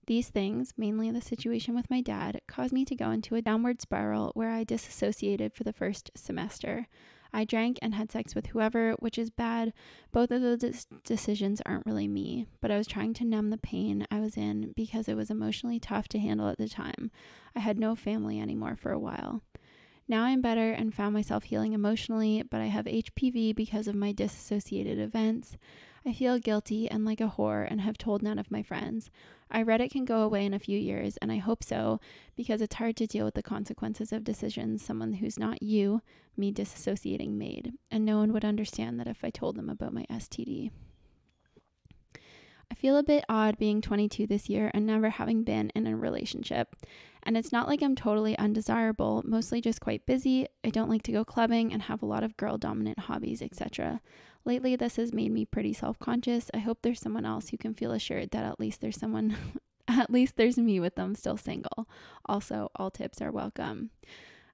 [0.06, 3.80] These things, mainly the situation with my dad, caused me to go into a downward
[3.80, 6.86] spiral where I disassociated for the first semester.
[7.34, 9.72] I drank and had sex with whoever, which is bad.
[10.12, 14.06] Both of those decisions aren't really me, but I was trying to numb the pain
[14.08, 17.10] I was in because it was emotionally tough to handle at the time.
[17.56, 19.42] I had no family anymore for a while.
[20.06, 24.12] Now I'm better and found myself healing emotionally, but I have HPV because of my
[24.12, 25.56] disassociated events.
[26.06, 29.10] I feel guilty and like a whore and have told none of my friends.
[29.54, 32.00] I read it can go away in a few years, and I hope so,
[32.34, 36.02] because it's hard to deal with the consequences of decisions someone who's not you,
[36.36, 40.06] me disassociating, made, and no one would understand that if I told them about my
[40.10, 40.72] STD.
[42.70, 45.96] I feel a bit odd being 22 this year and never having been in a
[45.96, 46.74] relationship.
[47.22, 50.46] And it's not like I'm totally undesirable, mostly just quite busy.
[50.64, 54.00] I don't like to go clubbing and have a lot of girl dominant hobbies, etc.
[54.44, 56.50] Lately, this has made me pretty self conscious.
[56.52, 59.36] I hope there's someone else who can feel assured that at least there's someone,
[59.88, 61.88] at least there's me with them still single.
[62.26, 63.90] Also, all tips are welcome.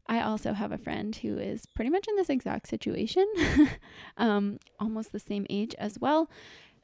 [0.06, 3.26] I also have a friend who is pretty much in this exact situation,
[4.16, 6.28] um, almost the same age as well,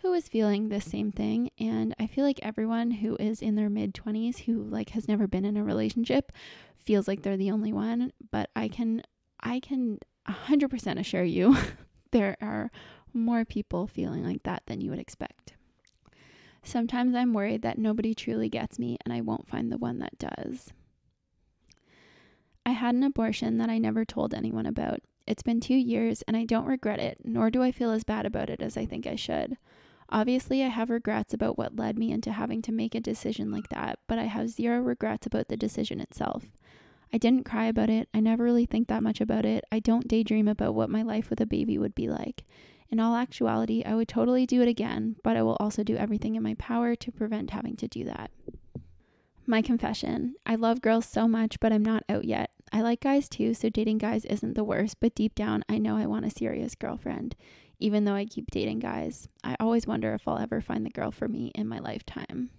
[0.03, 1.51] who is feeling the same thing.
[1.59, 5.27] And I feel like everyone who is in their mid 20s who like has never
[5.27, 6.33] been in a relationship
[6.77, 8.13] feels like they're the only one.
[8.31, 9.03] But I can,
[9.41, 11.57] I can 100% assure you
[12.13, 12.71] there are
[13.13, 15.55] more people feeling like that than you would expect.
[16.63, 20.19] Sometimes I'm worried that nobody truly gets me and I won't find the one that
[20.19, 20.73] does.
[22.65, 25.01] I had an abortion that I never told anyone about.
[25.27, 28.27] It's been two years and I don't regret it, nor do I feel as bad
[28.27, 29.57] about it as I think I should.
[30.09, 33.69] Obviously, I have regrets about what led me into having to make a decision like
[33.71, 36.45] that, but I have zero regrets about the decision itself.
[37.13, 38.09] I didn't cry about it.
[38.15, 39.65] I never really think that much about it.
[39.71, 42.45] I don't daydream about what my life with a baby would be like.
[42.89, 46.37] In all actuality, I would totally do it again, but I will also do everything
[46.37, 48.31] in my power to prevent having to do that.
[49.45, 52.51] My confession I love girls so much, but I'm not out yet.
[52.73, 55.97] I like guys too, so dating guys isn't the worst, but deep down, I know
[55.97, 57.37] I want a serious girlfriend.
[57.79, 61.11] Even though I keep dating guys, I always wonder if I'll ever find the girl
[61.11, 62.51] for me in my lifetime.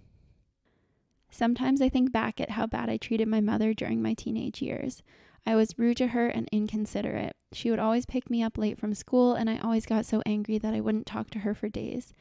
[1.30, 5.02] Sometimes I think back at how bad I treated my mother during my teenage years.
[5.46, 7.36] I was rude to her and inconsiderate.
[7.52, 10.58] She would always pick me up late from school, and I always got so angry
[10.58, 12.14] that I wouldn't talk to her for days.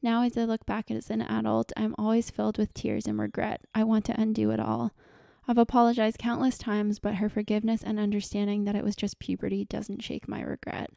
[0.00, 3.62] Now, as I look back as an adult, I'm always filled with tears and regret.
[3.74, 4.92] I want to undo it all.
[5.48, 10.02] I've apologized countless times, but her forgiveness and understanding that it was just puberty doesn't
[10.02, 10.90] shake my regret.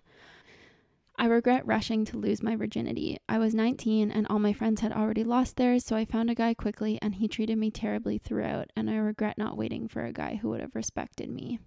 [1.21, 3.19] I regret rushing to lose my virginity.
[3.29, 6.35] I was 19 and all my friends had already lost theirs, so I found a
[6.35, 10.11] guy quickly and he treated me terribly throughout, and I regret not waiting for a
[10.11, 11.59] guy who would have respected me.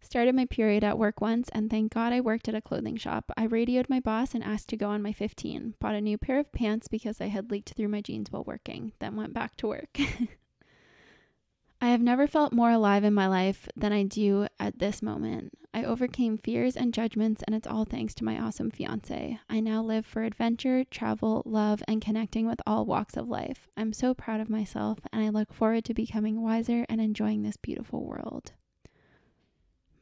[0.00, 3.30] Started my period at work once, and thank God I worked at a clothing shop.
[3.36, 5.74] I radioed my boss and asked to go on my 15.
[5.78, 8.94] Bought a new pair of pants because I had leaked through my jeans while working,
[8.98, 9.96] then went back to work.
[11.80, 15.56] I have never felt more alive in my life than I do at this moment.
[15.74, 19.38] I overcame fears and judgments, and it's all thanks to my awesome fiance.
[19.48, 23.68] I now live for adventure, travel, love, and connecting with all walks of life.
[23.74, 27.56] I'm so proud of myself, and I look forward to becoming wiser and enjoying this
[27.56, 28.52] beautiful world.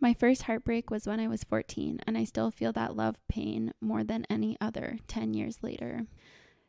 [0.01, 3.73] My first heartbreak was when I was 14, and I still feel that love pain
[3.81, 6.07] more than any other 10 years later.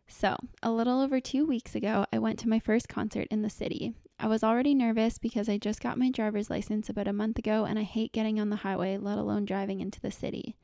[0.07, 3.49] So, a little over two weeks ago, I went to my first concert in the
[3.49, 3.95] city.
[4.23, 7.65] I was already nervous because I just got my driver's license about a month ago
[7.65, 10.55] and I hate getting on the highway, let alone driving into the city.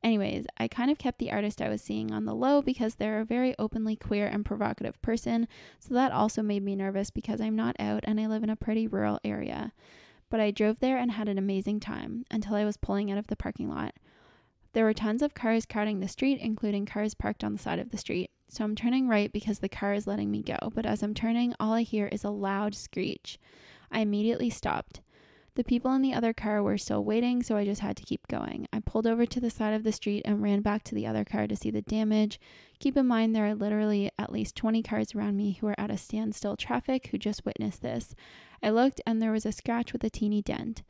[0.00, 3.18] Anyways, I kind of kept the artist I was seeing on the low because they're
[3.18, 5.48] a very openly queer and provocative person,
[5.80, 8.54] so that also made me nervous because I'm not out and I live in a
[8.54, 9.72] pretty rural area.
[10.30, 13.26] But I drove there and had an amazing time until I was pulling out of
[13.26, 13.96] the parking lot.
[14.72, 17.90] There were tons of cars crowding the street, including cars parked on the side of
[17.90, 18.30] the street.
[18.48, 21.54] So I'm turning right because the car is letting me go, but as I'm turning,
[21.58, 23.38] all I hear is a loud screech.
[23.90, 25.00] I immediately stopped.
[25.56, 28.28] The people in the other car were still waiting, so I just had to keep
[28.28, 28.68] going.
[28.72, 31.24] I pulled over to the side of the street and ran back to the other
[31.24, 32.40] car to see the damage.
[32.78, 35.90] Keep in mind, there are literally at least 20 cars around me who are at
[35.90, 38.14] a standstill traffic who just witnessed this.
[38.62, 40.82] I looked and there was a scratch with a teeny dent.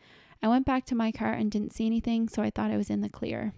[0.43, 2.90] I went back to my car and didn't see anything, so I thought I was
[2.90, 3.55] in the clear.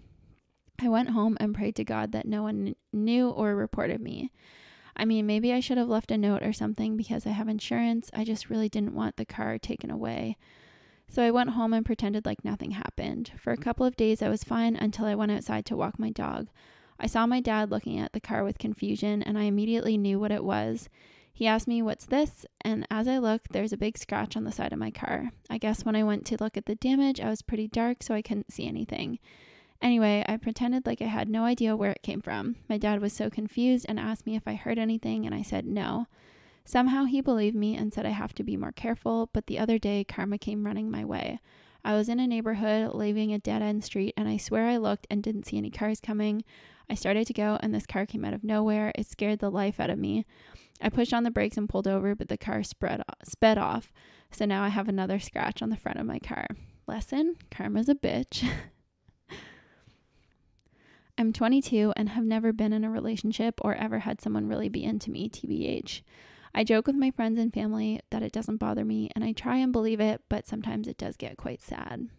[0.83, 4.31] I went home and prayed to God that no one knew or reported me.
[4.97, 8.11] I mean, maybe I should have left a note or something because I have insurance.
[8.13, 10.37] I just really didn't want the car taken away.
[11.09, 13.31] So I went home and pretended like nothing happened.
[13.37, 16.09] For a couple of days, I was fine until I went outside to walk my
[16.09, 16.49] dog.
[16.99, 20.31] I saw my dad looking at the car with confusion, and I immediately knew what
[20.31, 20.89] it was.
[21.33, 22.45] He asked me, What's this?
[22.61, 25.31] And as I looked, there's a big scratch on the side of my car.
[25.49, 28.13] I guess when I went to look at the damage, I was pretty dark, so
[28.13, 29.19] I couldn't see anything.
[29.83, 32.55] Anyway, I pretended like I had no idea where it came from.
[32.69, 35.65] My dad was so confused and asked me if I heard anything, and I said
[35.65, 36.07] no.
[36.63, 39.77] Somehow he believed me and said I have to be more careful, but the other
[39.77, 41.41] day karma came running my way.
[41.83, 45.05] I was in a neighborhood leaving a dead end street, and I swear I looked
[45.11, 46.45] and didn't see any cars coming.
[46.89, 48.93] I started to go, and this car came out of nowhere.
[48.95, 50.23] It scared the life out of me.
[50.79, 53.91] I pushed on the brakes and pulled over, but the car spread, sped off.
[54.31, 56.47] So now I have another scratch on the front of my car.
[56.87, 58.49] Lesson Karma's a bitch.
[61.17, 64.83] I'm 22 and have never been in a relationship or ever had someone really be
[64.83, 66.01] into me, TBH.
[66.55, 69.57] I joke with my friends and family that it doesn't bother me, and I try
[69.57, 72.09] and believe it, but sometimes it does get quite sad.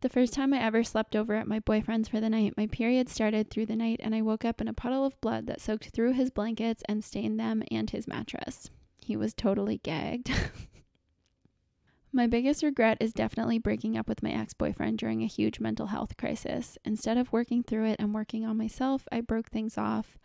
[0.00, 3.10] The first time I ever slept over at my boyfriend's for the night, my period
[3.10, 5.90] started through the night, and I woke up in a puddle of blood that soaked
[5.90, 8.70] through his blankets and stained them and his mattress.
[9.04, 10.30] He was totally gagged.
[12.12, 15.86] My biggest regret is definitely breaking up with my ex boyfriend during a huge mental
[15.86, 16.76] health crisis.
[16.84, 20.18] Instead of working through it and working on myself, I broke things off,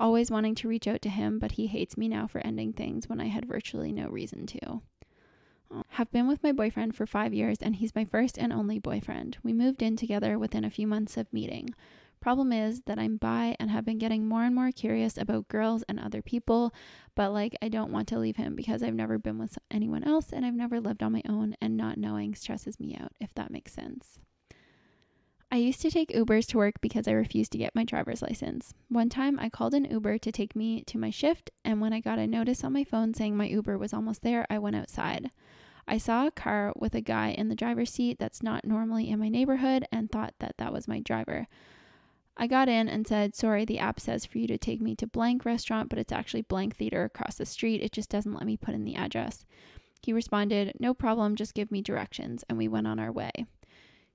[0.00, 3.08] always wanting to reach out to him, but he hates me now for ending things
[3.08, 4.82] when I had virtually no reason to.
[5.90, 9.38] Have been with my boyfriend for five years, and he's my first and only boyfriend.
[9.44, 11.68] We moved in together within a few months of meeting.
[12.20, 15.84] Problem is that I'm bi and have been getting more and more curious about girls
[15.88, 16.74] and other people,
[17.14, 20.32] but like I don't want to leave him because I've never been with anyone else
[20.32, 23.50] and I've never lived on my own, and not knowing stresses me out, if that
[23.50, 24.18] makes sense.
[25.50, 28.74] I used to take Ubers to work because I refused to get my driver's license.
[28.88, 32.00] One time I called an Uber to take me to my shift, and when I
[32.00, 35.30] got a notice on my phone saying my Uber was almost there, I went outside.
[35.86, 39.18] I saw a car with a guy in the driver's seat that's not normally in
[39.18, 41.46] my neighborhood and thought that that was my driver.
[42.40, 45.06] I got in and said, Sorry, the app says for you to take me to
[45.08, 47.82] blank restaurant, but it's actually blank theater across the street.
[47.82, 49.44] It just doesn't let me put in the address.
[50.02, 53.32] He responded, No problem, just give me directions, and we went on our way.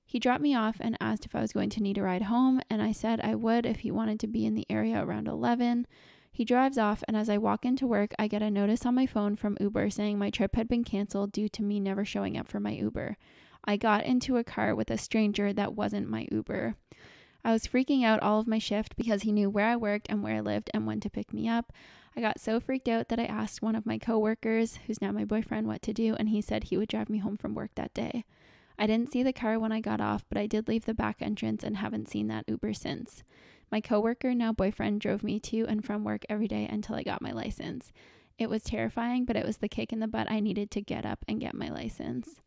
[0.06, 2.62] He dropped me off and asked if I was going to need a ride home,
[2.70, 5.86] and I said I would if he wanted to be in the area around 11.
[6.32, 9.06] He drives off, and as I walk into work, I get a notice on my
[9.06, 12.48] phone from Uber saying my trip had been canceled due to me never showing up
[12.48, 13.16] for my Uber.
[13.64, 16.74] I got into a car with a stranger that wasn't my Uber.
[17.44, 20.22] I was freaking out all of my shift because he knew where I worked and
[20.22, 21.72] where I lived and when to pick me up.
[22.16, 25.24] I got so freaked out that I asked one of my coworkers, who's now my
[25.24, 27.92] boyfriend, what to do, and he said he would drive me home from work that
[27.92, 28.24] day.
[28.78, 31.16] I didn't see the car when I got off, but I did leave the back
[31.20, 33.22] entrance and haven't seen that Uber since.
[33.70, 37.22] My coworker, now boyfriend, drove me to and from work every day until I got
[37.22, 37.92] my license.
[38.38, 41.04] It was terrifying, but it was the kick in the butt I needed to get
[41.04, 42.40] up and get my license.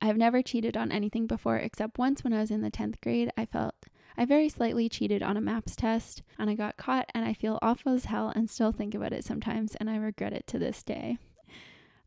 [0.00, 3.32] I've never cheated on anything before except once when I was in the 10th grade.
[3.36, 3.74] I felt
[4.16, 7.58] I very slightly cheated on a maps test and I got caught and I feel
[7.62, 10.82] awful as hell and still think about it sometimes and I regret it to this
[10.82, 11.18] day.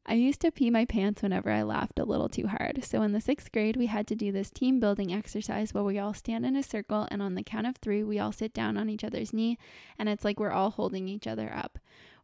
[0.09, 2.82] I used to pee my pants whenever I laughed a little too hard.
[2.86, 5.99] So in the sixth grade, we had to do this team building exercise where we
[5.99, 8.78] all stand in a circle and on the count of three, we all sit down
[8.78, 9.57] on each other's knee
[9.99, 11.78] and it's like we're all holding each other up.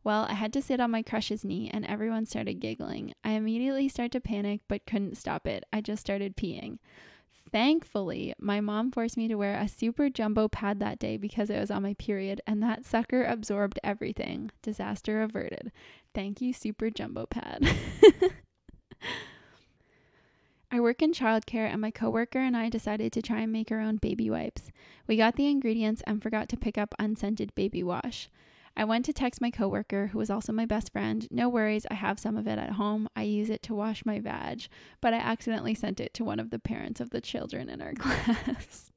[0.04, 3.14] Well, I had to sit on my crush's knee and everyone started giggling.
[3.24, 5.64] I immediately started to panic but couldn't stop it.
[5.72, 6.80] I just started peeing.
[7.54, 11.60] Thankfully, my mom forced me to wear a super jumbo pad that day because I
[11.60, 14.50] was on my period, and that sucker absorbed everything.
[14.64, 15.72] Disaster averted.
[16.16, 17.64] Thank you, super jumbo pad.
[20.72, 23.80] I work in childcare, and my coworker and I decided to try and make our
[23.80, 24.72] own baby wipes.
[25.06, 28.32] We got the ingredients and forgot to pick up unscented baby wash.
[28.76, 31.94] I went to text my coworker, who was also my best friend, no worries, I
[31.94, 33.08] have some of it at home.
[33.16, 34.68] I use it to wash my vag,
[35.00, 37.94] but I accidentally sent it to one of the parents of the children in our
[38.00, 38.92] class.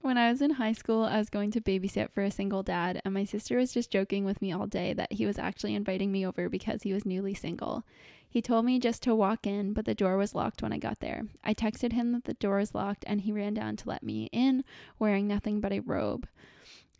[0.00, 3.02] when I was in high school, I was going to babysit for a single dad,
[3.04, 6.10] and my sister was just joking with me all day that he was actually inviting
[6.10, 7.84] me over because he was newly single.
[8.30, 11.00] He told me just to walk in, but the door was locked when I got
[11.00, 11.24] there.
[11.44, 14.30] I texted him that the door was locked, and he ran down to let me
[14.32, 14.64] in,
[14.98, 16.26] wearing nothing but a robe.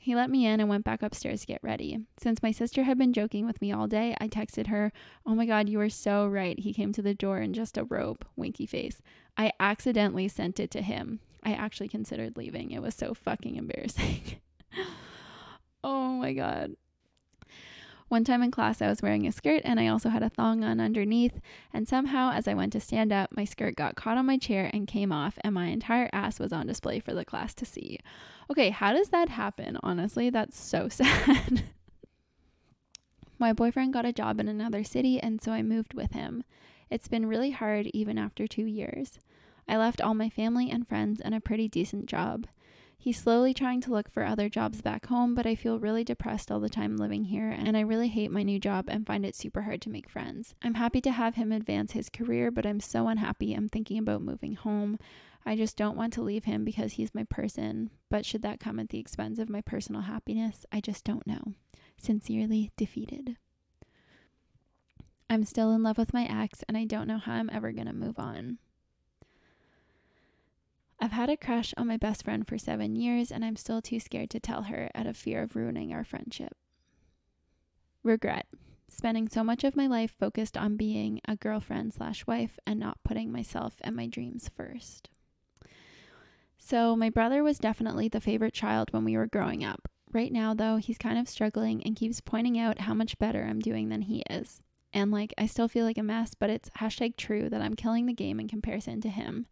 [0.09, 1.99] He let me in and went back upstairs to get ready.
[2.19, 4.91] Since my sister had been joking with me all day, I texted her,
[5.27, 6.59] Oh my god, you are so right.
[6.59, 9.03] He came to the door in just a robe, winky face.
[9.37, 11.21] I accidentally sent it to him.
[11.43, 12.71] I actually considered leaving.
[12.71, 14.23] It was so fucking embarrassing.
[15.85, 16.73] oh my god.
[18.09, 20.65] One time in class, I was wearing a skirt and I also had a thong
[20.65, 21.41] on underneath.
[21.75, 24.71] And somehow, as I went to stand up, my skirt got caught on my chair
[24.73, 27.99] and came off, and my entire ass was on display for the class to see.
[28.51, 29.79] Okay, how does that happen?
[29.83, 31.65] Honestly, that's so sad.
[33.39, 36.45] my boyfriend got a job in another city, and so I moved with him.
[36.91, 39.19] It's been really hard even after two years.
[39.69, 42.47] I left all my family and friends and a pretty decent job.
[43.01, 46.51] He's slowly trying to look for other jobs back home, but I feel really depressed
[46.51, 49.37] all the time living here, and I really hate my new job and find it
[49.37, 50.57] super hard to make friends.
[50.63, 54.23] I'm happy to have him advance his career, but I'm so unhappy I'm thinking about
[54.23, 54.99] moving home.
[55.47, 58.81] I just don't want to leave him because he's my person, but should that come
[58.81, 61.55] at the expense of my personal happiness, I just don't know.
[61.97, 63.37] Sincerely, defeated.
[65.31, 67.87] I'm still in love with my ex, and I don't know how I'm ever going
[67.87, 68.59] to move on.
[71.01, 74.01] I've had a crush on my best friend for seven years, and I'm still too
[74.01, 76.57] scared to tell her out of fear of ruining our friendship.
[78.03, 78.47] Regret.
[78.89, 83.03] Spending so much of my life focused on being a girlfriend slash wife and not
[83.05, 85.11] putting myself and my dreams first.
[86.57, 89.89] So, my brother was definitely the favorite child when we were growing up.
[90.11, 93.61] Right now, though, he's kind of struggling and keeps pointing out how much better I'm
[93.61, 94.63] doing than he is.
[94.93, 98.07] And like, I still feel like a mess, but it's hashtag true that I'm killing
[98.07, 99.47] the game in comparison to him.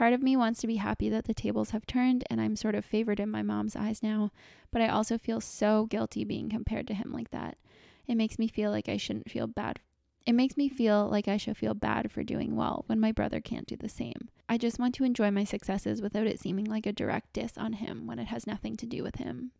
[0.00, 2.74] Part of me wants to be happy that the tables have turned and I'm sort
[2.74, 4.32] of favored in my mom's eyes now,
[4.70, 7.58] but I also feel so guilty being compared to him like that.
[8.06, 9.78] It makes me feel like I shouldn't feel bad.
[10.24, 13.42] It makes me feel like I should feel bad for doing well when my brother
[13.42, 14.30] can't do the same.
[14.48, 17.74] I just want to enjoy my successes without it seeming like a direct diss on
[17.74, 19.50] him when it has nothing to do with him.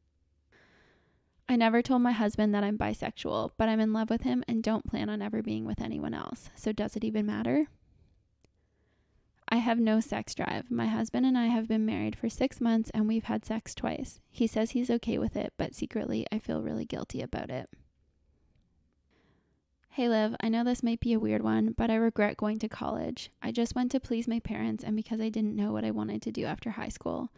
[1.50, 4.62] I never told my husband that I'm bisexual, but I'm in love with him and
[4.62, 6.48] don't plan on ever being with anyone else.
[6.54, 7.66] So does it even matter?
[9.52, 10.70] I have no sex drive.
[10.70, 14.20] My husband and I have been married for six months and we've had sex twice.
[14.30, 17.68] He says he's okay with it, but secretly I feel really guilty about it.
[19.88, 22.68] Hey Liv, I know this might be a weird one, but I regret going to
[22.68, 23.28] college.
[23.42, 26.22] I just went to please my parents and because I didn't know what I wanted
[26.22, 27.32] to do after high school.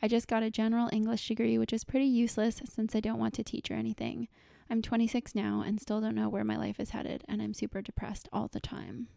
[0.00, 3.34] I just got a general English degree, which is pretty useless since I don't want
[3.34, 4.28] to teach or anything.
[4.70, 7.82] I'm 26 now and still don't know where my life is headed, and I'm super
[7.82, 9.08] depressed all the time.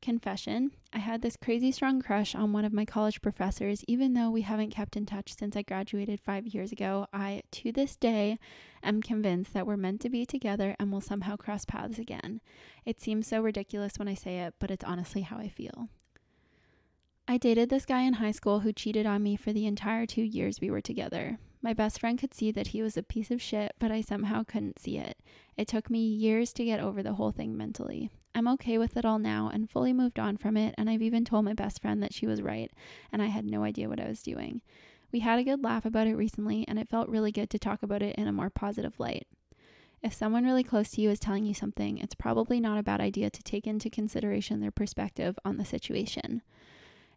[0.00, 4.30] Confession I had this crazy strong crush on one of my college professors, even though
[4.30, 7.06] we haven't kept in touch since I graduated five years ago.
[7.12, 8.38] I, to this day,
[8.82, 12.40] am convinced that we're meant to be together and will somehow cross paths again.
[12.86, 15.88] It seems so ridiculous when I say it, but it's honestly how I feel.
[17.26, 20.22] I dated this guy in high school who cheated on me for the entire two
[20.22, 21.38] years we were together.
[21.60, 24.44] My best friend could see that he was a piece of shit, but I somehow
[24.44, 25.18] couldn't see it.
[25.56, 28.10] It took me years to get over the whole thing mentally.
[28.38, 31.24] I'm okay with it all now and fully moved on from it, and I've even
[31.24, 32.70] told my best friend that she was right,
[33.12, 34.60] and I had no idea what I was doing.
[35.10, 37.82] We had a good laugh about it recently, and it felt really good to talk
[37.82, 39.26] about it in a more positive light.
[40.04, 43.00] If someone really close to you is telling you something, it's probably not a bad
[43.00, 46.42] idea to take into consideration their perspective on the situation.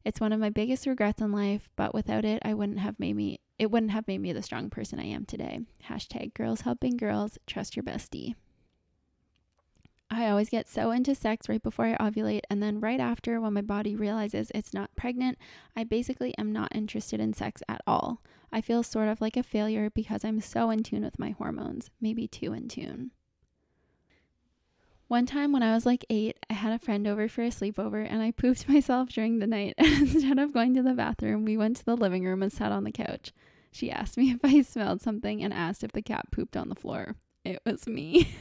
[0.03, 3.15] It's one of my biggest regrets in life, but without it, I wouldn't have made
[3.15, 5.59] me it wouldn't have made me the strong person I am today.
[5.87, 8.33] Hashtag girls helping girls, trust your bestie.
[10.13, 13.53] I always get so into sex right before I ovulate, and then right after, when
[13.53, 15.37] my body realizes it's not pregnant,
[15.73, 18.21] I basically am not interested in sex at all.
[18.51, 21.89] I feel sort of like a failure because I'm so in tune with my hormones,
[22.01, 23.11] maybe too in tune.
[25.07, 28.05] One time when I was like eight, I had a friend over for a sleepover
[28.09, 29.75] and I pooped myself during the night.
[29.77, 32.83] Instead of going to the bathroom, we went to the living room and sat on
[32.83, 33.31] the couch.
[33.71, 36.75] She asked me if I smelled something and asked if the cat pooped on the
[36.75, 37.15] floor.
[37.45, 38.35] It was me.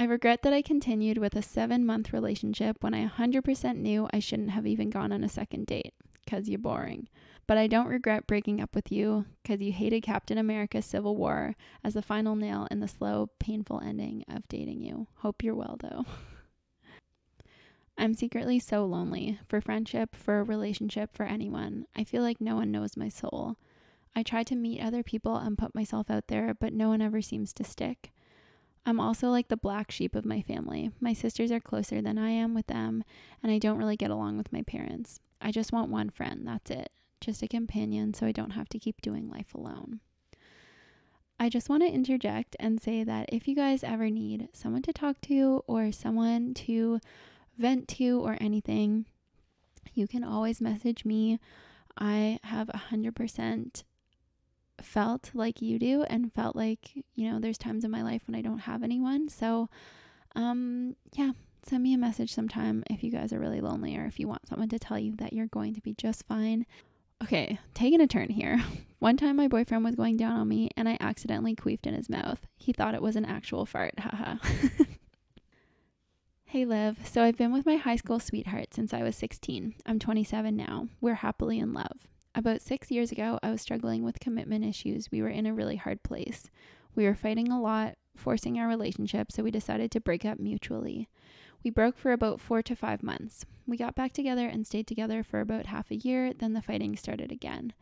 [0.00, 4.18] I regret that I continued with a seven month relationship when I 100% knew I
[4.18, 5.92] shouldn't have even gone on a second date,
[6.24, 7.06] because you're boring.
[7.46, 11.54] But I don't regret breaking up with you because you hated Captain America Civil War
[11.84, 15.06] as the final nail in the slow, painful ending of dating you.
[15.16, 16.06] Hope you're well, though.
[17.98, 21.84] I'm secretly so lonely for friendship, for a relationship, for anyone.
[21.94, 23.58] I feel like no one knows my soul.
[24.16, 27.20] I try to meet other people and put myself out there, but no one ever
[27.20, 28.12] seems to stick.
[28.86, 30.90] I'm also like the black sheep of my family.
[31.00, 33.04] My sisters are closer than I am with them,
[33.42, 35.20] and I don't really get along with my parents.
[35.40, 38.78] I just want one friend, that's it just a companion so I don't have to
[38.78, 40.00] keep doing life alone.
[41.38, 44.92] I just want to interject and say that if you guys ever need someone to
[44.92, 47.00] talk to or someone to
[47.56, 49.06] vent to or anything,
[49.94, 51.38] you can always message me.
[51.98, 53.82] I have 100%
[54.84, 58.34] felt like you do and felt like, you know, there's times in my life when
[58.34, 59.28] I don't have anyone.
[59.28, 59.68] So,
[60.34, 61.32] um, yeah,
[61.64, 64.46] send me a message sometime if you guys are really lonely or if you want
[64.46, 66.66] someone to tell you that you're going to be just fine.
[67.22, 68.62] Okay, taking a turn here.
[68.98, 72.08] One time my boyfriend was going down on me and I accidentally queefed in his
[72.08, 72.46] mouth.
[72.56, 73.98] He thought it was an actual fart.
[73.98, 74.36] Haha.
[76.44, 79.74] hey Liv, so I've been with my high school sweetheart since I was 16.
[79.86, 80.88] I'm 27 now.
[81.00, 82.08] We're happily in love.
[82.34, 85.10] About six years ago, I was struggling with commitment issues.
[85.10, 86.48] We were in a really hard place.
[86.94, 91.08] We were fighting a lot, forcing our relationship, so we decided to break up mutually.
[91.64, 93.44] We broke for about four to five months.
[93.66, 96.96] We got back together and stayed together for about half a year, then the fighting
[96.96, 97.72] started again.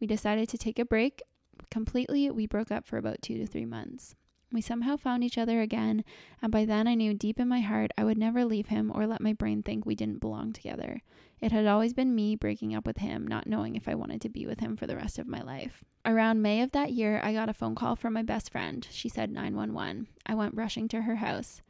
[0.00, 1.22] We decided to take a break.
[1.70, 4.14] Completely, we broke up for about two to three months.
[4.52, 6.04] We somehow found each other again,
[6.42, 9.06] and by then I knew deep in my heart I would never leave him or
[9.06, 11.02] let my brain think we didn't belong together.
[11.40, 14.28] It had always been me breaking up with him, not knowing if I wanted to
[14.28, 15.84] be with him for the rest of my life.
[16.04, 18.86] Around May of that year, I got a phone call from my best friend.
[18.90, 20.08] She said 911.
[20.26, 21.62] I went rushing to her house.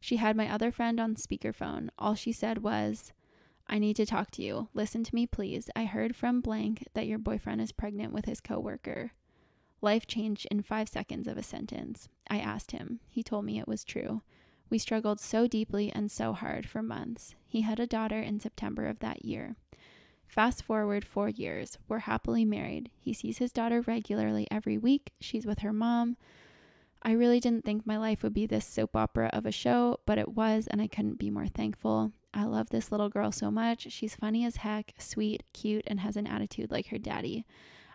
[0.00, 1.88] She had my other friend on speakerphone.
[1.98, 3.12] All she said was,
[3.66, 4.68] I need to talk to you.
[4.74, 5.70] Listen to me, please.
[5.74, 9.12] I heard from blank that your boyfriend is pregnant with his coworker.
[9.80, 12.08] Life changed in five seconds of a sentence.
[12.28, 13.00] I asked him.
[13.08, 14.20] He told me it was true.
[14.74, 17.36] We struggled so deeply and so hard for months.
[17.46, 19.54] He had a daughter in September of that year.
[20.26, 21.78] Fast forward four years.
[21.86, 22.90] We're happily married.
[22.98, 25.12] He sees his daughter regularly every week.
[25.20, 26.16] She's with her mom.
[27.04, 30.18] I really didn't think my life would be this soap opera of a show, but
[30.18, 32.10] it was, and I couldn't be more thankful.
[32.34, 33.92] I love this little girl so much.
[33.92, 37.46] She's funny as heck, sweet, cute, and has an attitude like her daddy.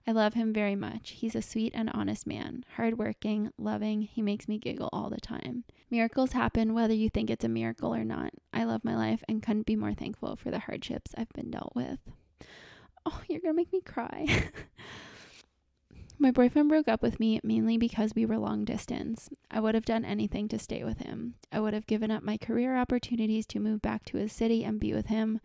[0.09, 1.11] I love him very much.
[1.11, 4.01] He's a sweet and honest man, hardworking, loving.
[4.01, 5.65] He makes me giggle all the time.
[5.91, 8.33] Miracles happen whether you think it's a miracle or not.
[8.51, 11.73] I love my life and couldn't be more thankful for the hardships I've been dealt
[11.75, 11.99] with.
[13.05, 14.45] Oh, you're gonna make me cry.
[16.17, 19.29] My boyfriend broke up with me mainly because we were long distance.
[19.51, 21.35] I would have done anything to stay with him.
[21.51, 24.79] I would have given up my career opportunities to move back to his city and
[24.79, 25.39] be with him.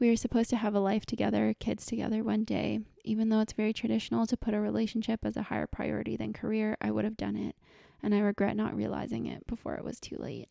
[0.00, 2.80] We were supposed to have a life together, kids together one day.
[3.04, 6.78] Even though it's very traditional to put a relationship as a higher priority than career,
[6.80, 7.54] I would have done it,
[8.02, 10.48] and I regret not realizing it before it was too late.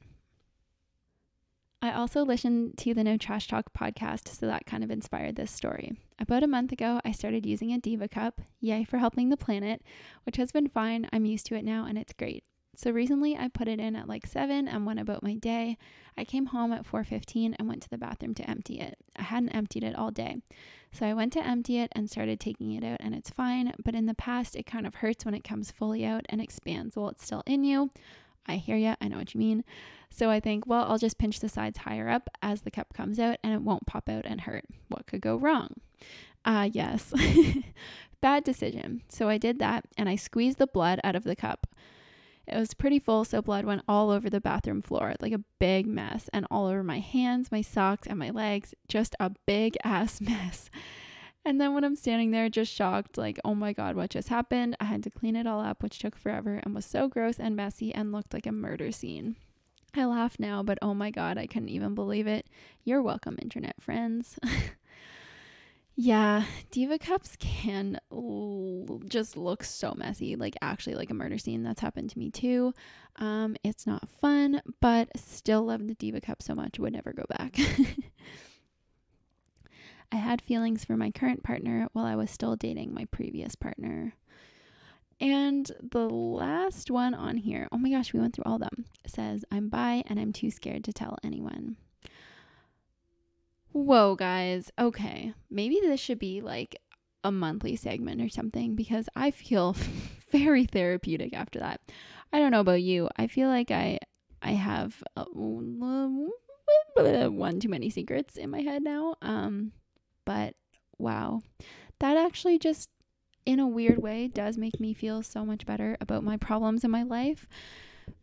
[1.82, 5.50] I also listened to the No Trash Talk podcast, so that kind of inspired this
[5.50, 5.94] story.
[6.20, 9.82] About a month ago, I started using a Diva cup, yay for helping the planet,
[10.26, 11.10] which has been fine.
[11.12, 12.44] I'm used to it now and it's great.
[12.80, 15.78] So recently I put it in at like 7 and went about my day.
[16.18, 18.98] I came home at 4:15 and went to the bathroom to empty it.
[19.18, 20.38] I hadn't emptied it all day.
[20.94, 23.96] So I went to empty it and started taking it out and it's fine, but
[23.96, 27.10] in the past it kind of hurts when it comes fully out and expands while
[27.10, 27.90] it's still in you.
[28.48, 28.96] I hear you.
[29.02, 29.66] I know what you mean.
[30.10, 33.20] So I think, well, I'll just pinch the sides higher up as the cup comes
[33.20, 34.64] out and it won't pop out and hurt.
[34.88, 35.82] What could go wrong?
[36.46, 37.14] Uh, yes.
[38.22, 39.02] Bad decision.
[39.10, 41.68] So I did that and I squeezed the blood out of the cup.
[42.52, 45.86] It was pretty full, so blood went all over the bathroom floor, like a big
[45.86, 48.74] mess, and all over my hands, my socks, and my legs.
[48.88, 50.70] Just a big ass mess.
[51.46, 54.76] And then when I'm standing there, just shocked, like, oh my God, what just happened?
[54.80, 57.56] I had to clean it all up, which took forever and was so gross and
[57.56, 59.36] messy and looked like a murder scene.
[59.96, 62.48] I laugh now, but oh my God, I couldn't even believe it.
[62.84, 64.38] You're welcome, internet friends.
[66.02, 71.62] yeah, Diva Cups can l- just look so messy, like actually like a murder scene.
[71.62, 72.74] That's happened to me too.
[73.18, 77.26] Um, it's not fun, but still love the Diva Cup so much, would never go
[77.38, 77.58] back.
[80.12, 84.14] I had feelings for my current partner while I was still dating my previous partner.
[85.20, 88.86] and the last one on here, oh my gosh, we went through all of them,
[89.06, 91.76] says, I'm bi and I'm too scared to tell anyone.
[93.72, 94.72] Whoa, guys.
[94.80, 95.34] Okay.
[95.50, 96.76] Maybe this should be like
[97.24, 99.76] a monthly segment or something because I feel
[100.32, 101.82] very therapeutic after that.
[102.32, 103.10] I don't know about you.
[103.18, 104.00] I feel like I
[104.42, 106.30] I have uh, one
[107.60, 109.16] too many secrets in my head now.
[109.22, 109.72] Um
[110.26, 110.56] but
[110.98, 111.42] wow.
[112.00, 112.90] That actually just
[113.46, 116.92] in a weird way does make me feel so much better about my problems in
[116.92, 117.48] my life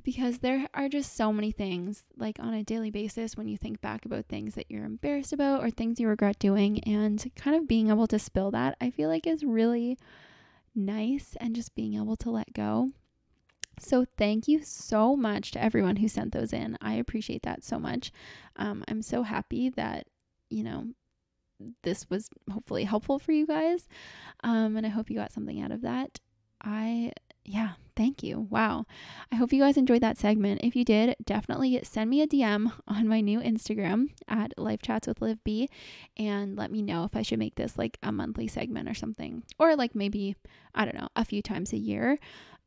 [0.02, 3.80] because there are just so many things like on a daily basis when you think
[3.80, 7.68] back about things that you're embarrassed about or things you regret doing and kind of
[7.68, 9.98] being able to spill that I feel like is really
[10.74, 12.90] nice and just being able to let go.
[13.78, 16.78] So, thank you so much to everyone who sent those in.
[16.80, 18.10] I appreciate that so much.
[18.56, 20.06] Um, I'm so happy that,
[20.48, 20.86] you know,
[21.82, 23.86] this was hopefully helpful for you guys.
[24.42, 26.20] Um, and I hope you got something out of that.
[26.62, 27.12] I,
[27.46, 28.46] yeah, thank you.
[28.50, 28.86] Wow.
[29.32, 30.60] I hope you guys enjoyed that segment.
[30.62, 35.06] If you did, definitely send me a DM on my new Instagram at Life Chats
[35.06, 35.68] with Liv B
[36.16, 39.44] and let me know if I should make this like a monthly segment or something,
[39.58, 40.36] or like maybe,
[40.74, 42.18] I don't know, a few times a year.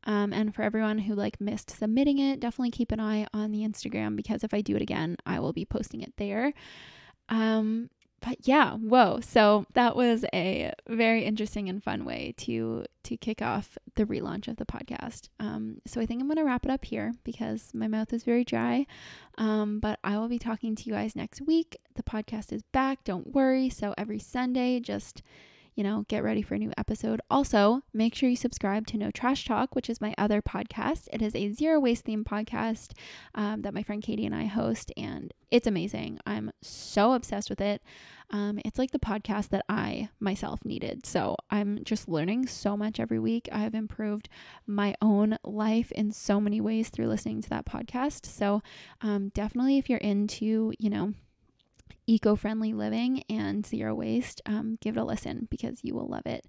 [0.04, 3.60] Um, and for everyone who like missed submitting it, definitely keep an eye on the
[3.60, 6.54] Instagram because if I do it again, I will be posting it there.
[7.28, 7.90] Um,
[8.20, 9.20] but yeah, whoa.
[9.20, 14.46] So that was a very interesting and fun way to to kick off the relaunch
[14.46, 15.28] of the podcast.
[15.38, 18.44] Um, so I think I'm gonna wrap it up here because my mouth is very
[18.44, 18.86] dry.
[19.38, 21.78] Um, but I will be talking to you guys next week.
[21.94, 23.70] The podcast is back, don't worry.
[23.70, 25.22] So every Sunday, just
[25.80, 27.22] you know, get ready for a new episode.
[27.30, 31.08] Also, make sure you subscribe to No Trash Talk, which is my other podcast.
[31.10, 32.90] It is a zero waste theme podcast
[33.34, 36.18] um, that my friend Katie and I host, and it's amazing.
[36.26, 37.80] I'm so obsessed with it.
[38.28, 41.06] Um, it's like the podcast that I myself needed.
[41.06, 43.48] So I'm just learning so much every week.
[43.50, 44.28] I have improved
[44.66, 48.26] my own life in so many ways through listening to that podcast.
[48.26, 48.62] So
[49.00, 51.14] um, definitely, if you're into, you know,
[52.10, 56.26] eco friendly living and zero waste, um, give it a listen because you will love
[56.26, 56.44] it.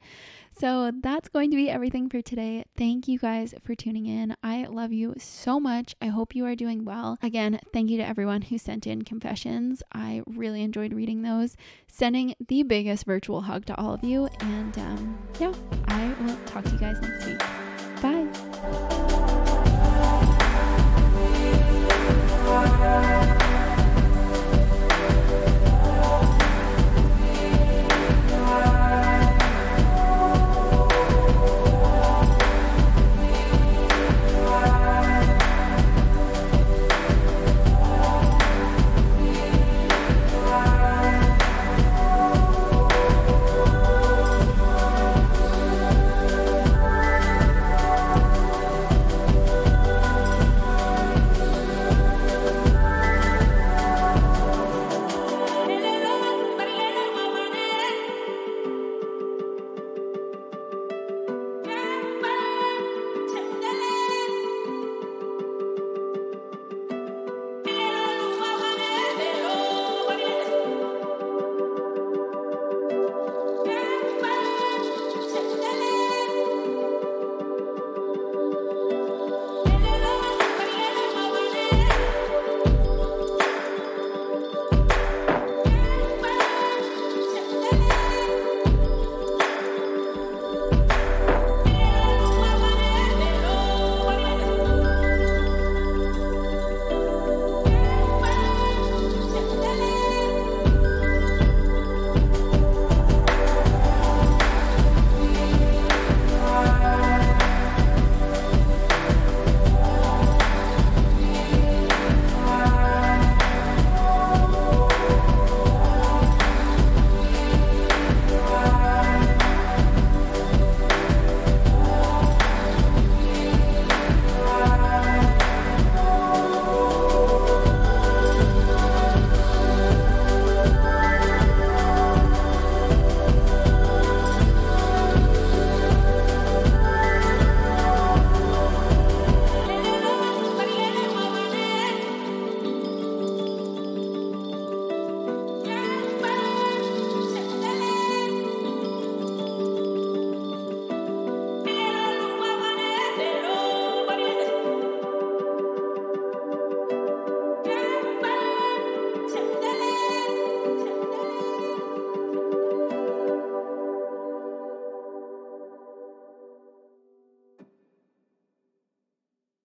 [0.58, 2.66] So that's going to be everything for today.
[2.76, 4.36] Thank you guys for tuning in.
[4.42, 5.96] I love you so much.
[6.02, 7.20] I hope you are doing well.
[7.22, 9.84] Again, thank you to everyone who sent in confessions.
[9.94, 11.56] I really enjoyed reading those.
[11.88, 14.28] Sending the biggest virtual hug to all of you.
[14.40, 15.54] And um, yeah,
[15.88, 17.40] I will talk to you guys next week.
[18.02, 18.28] Bye.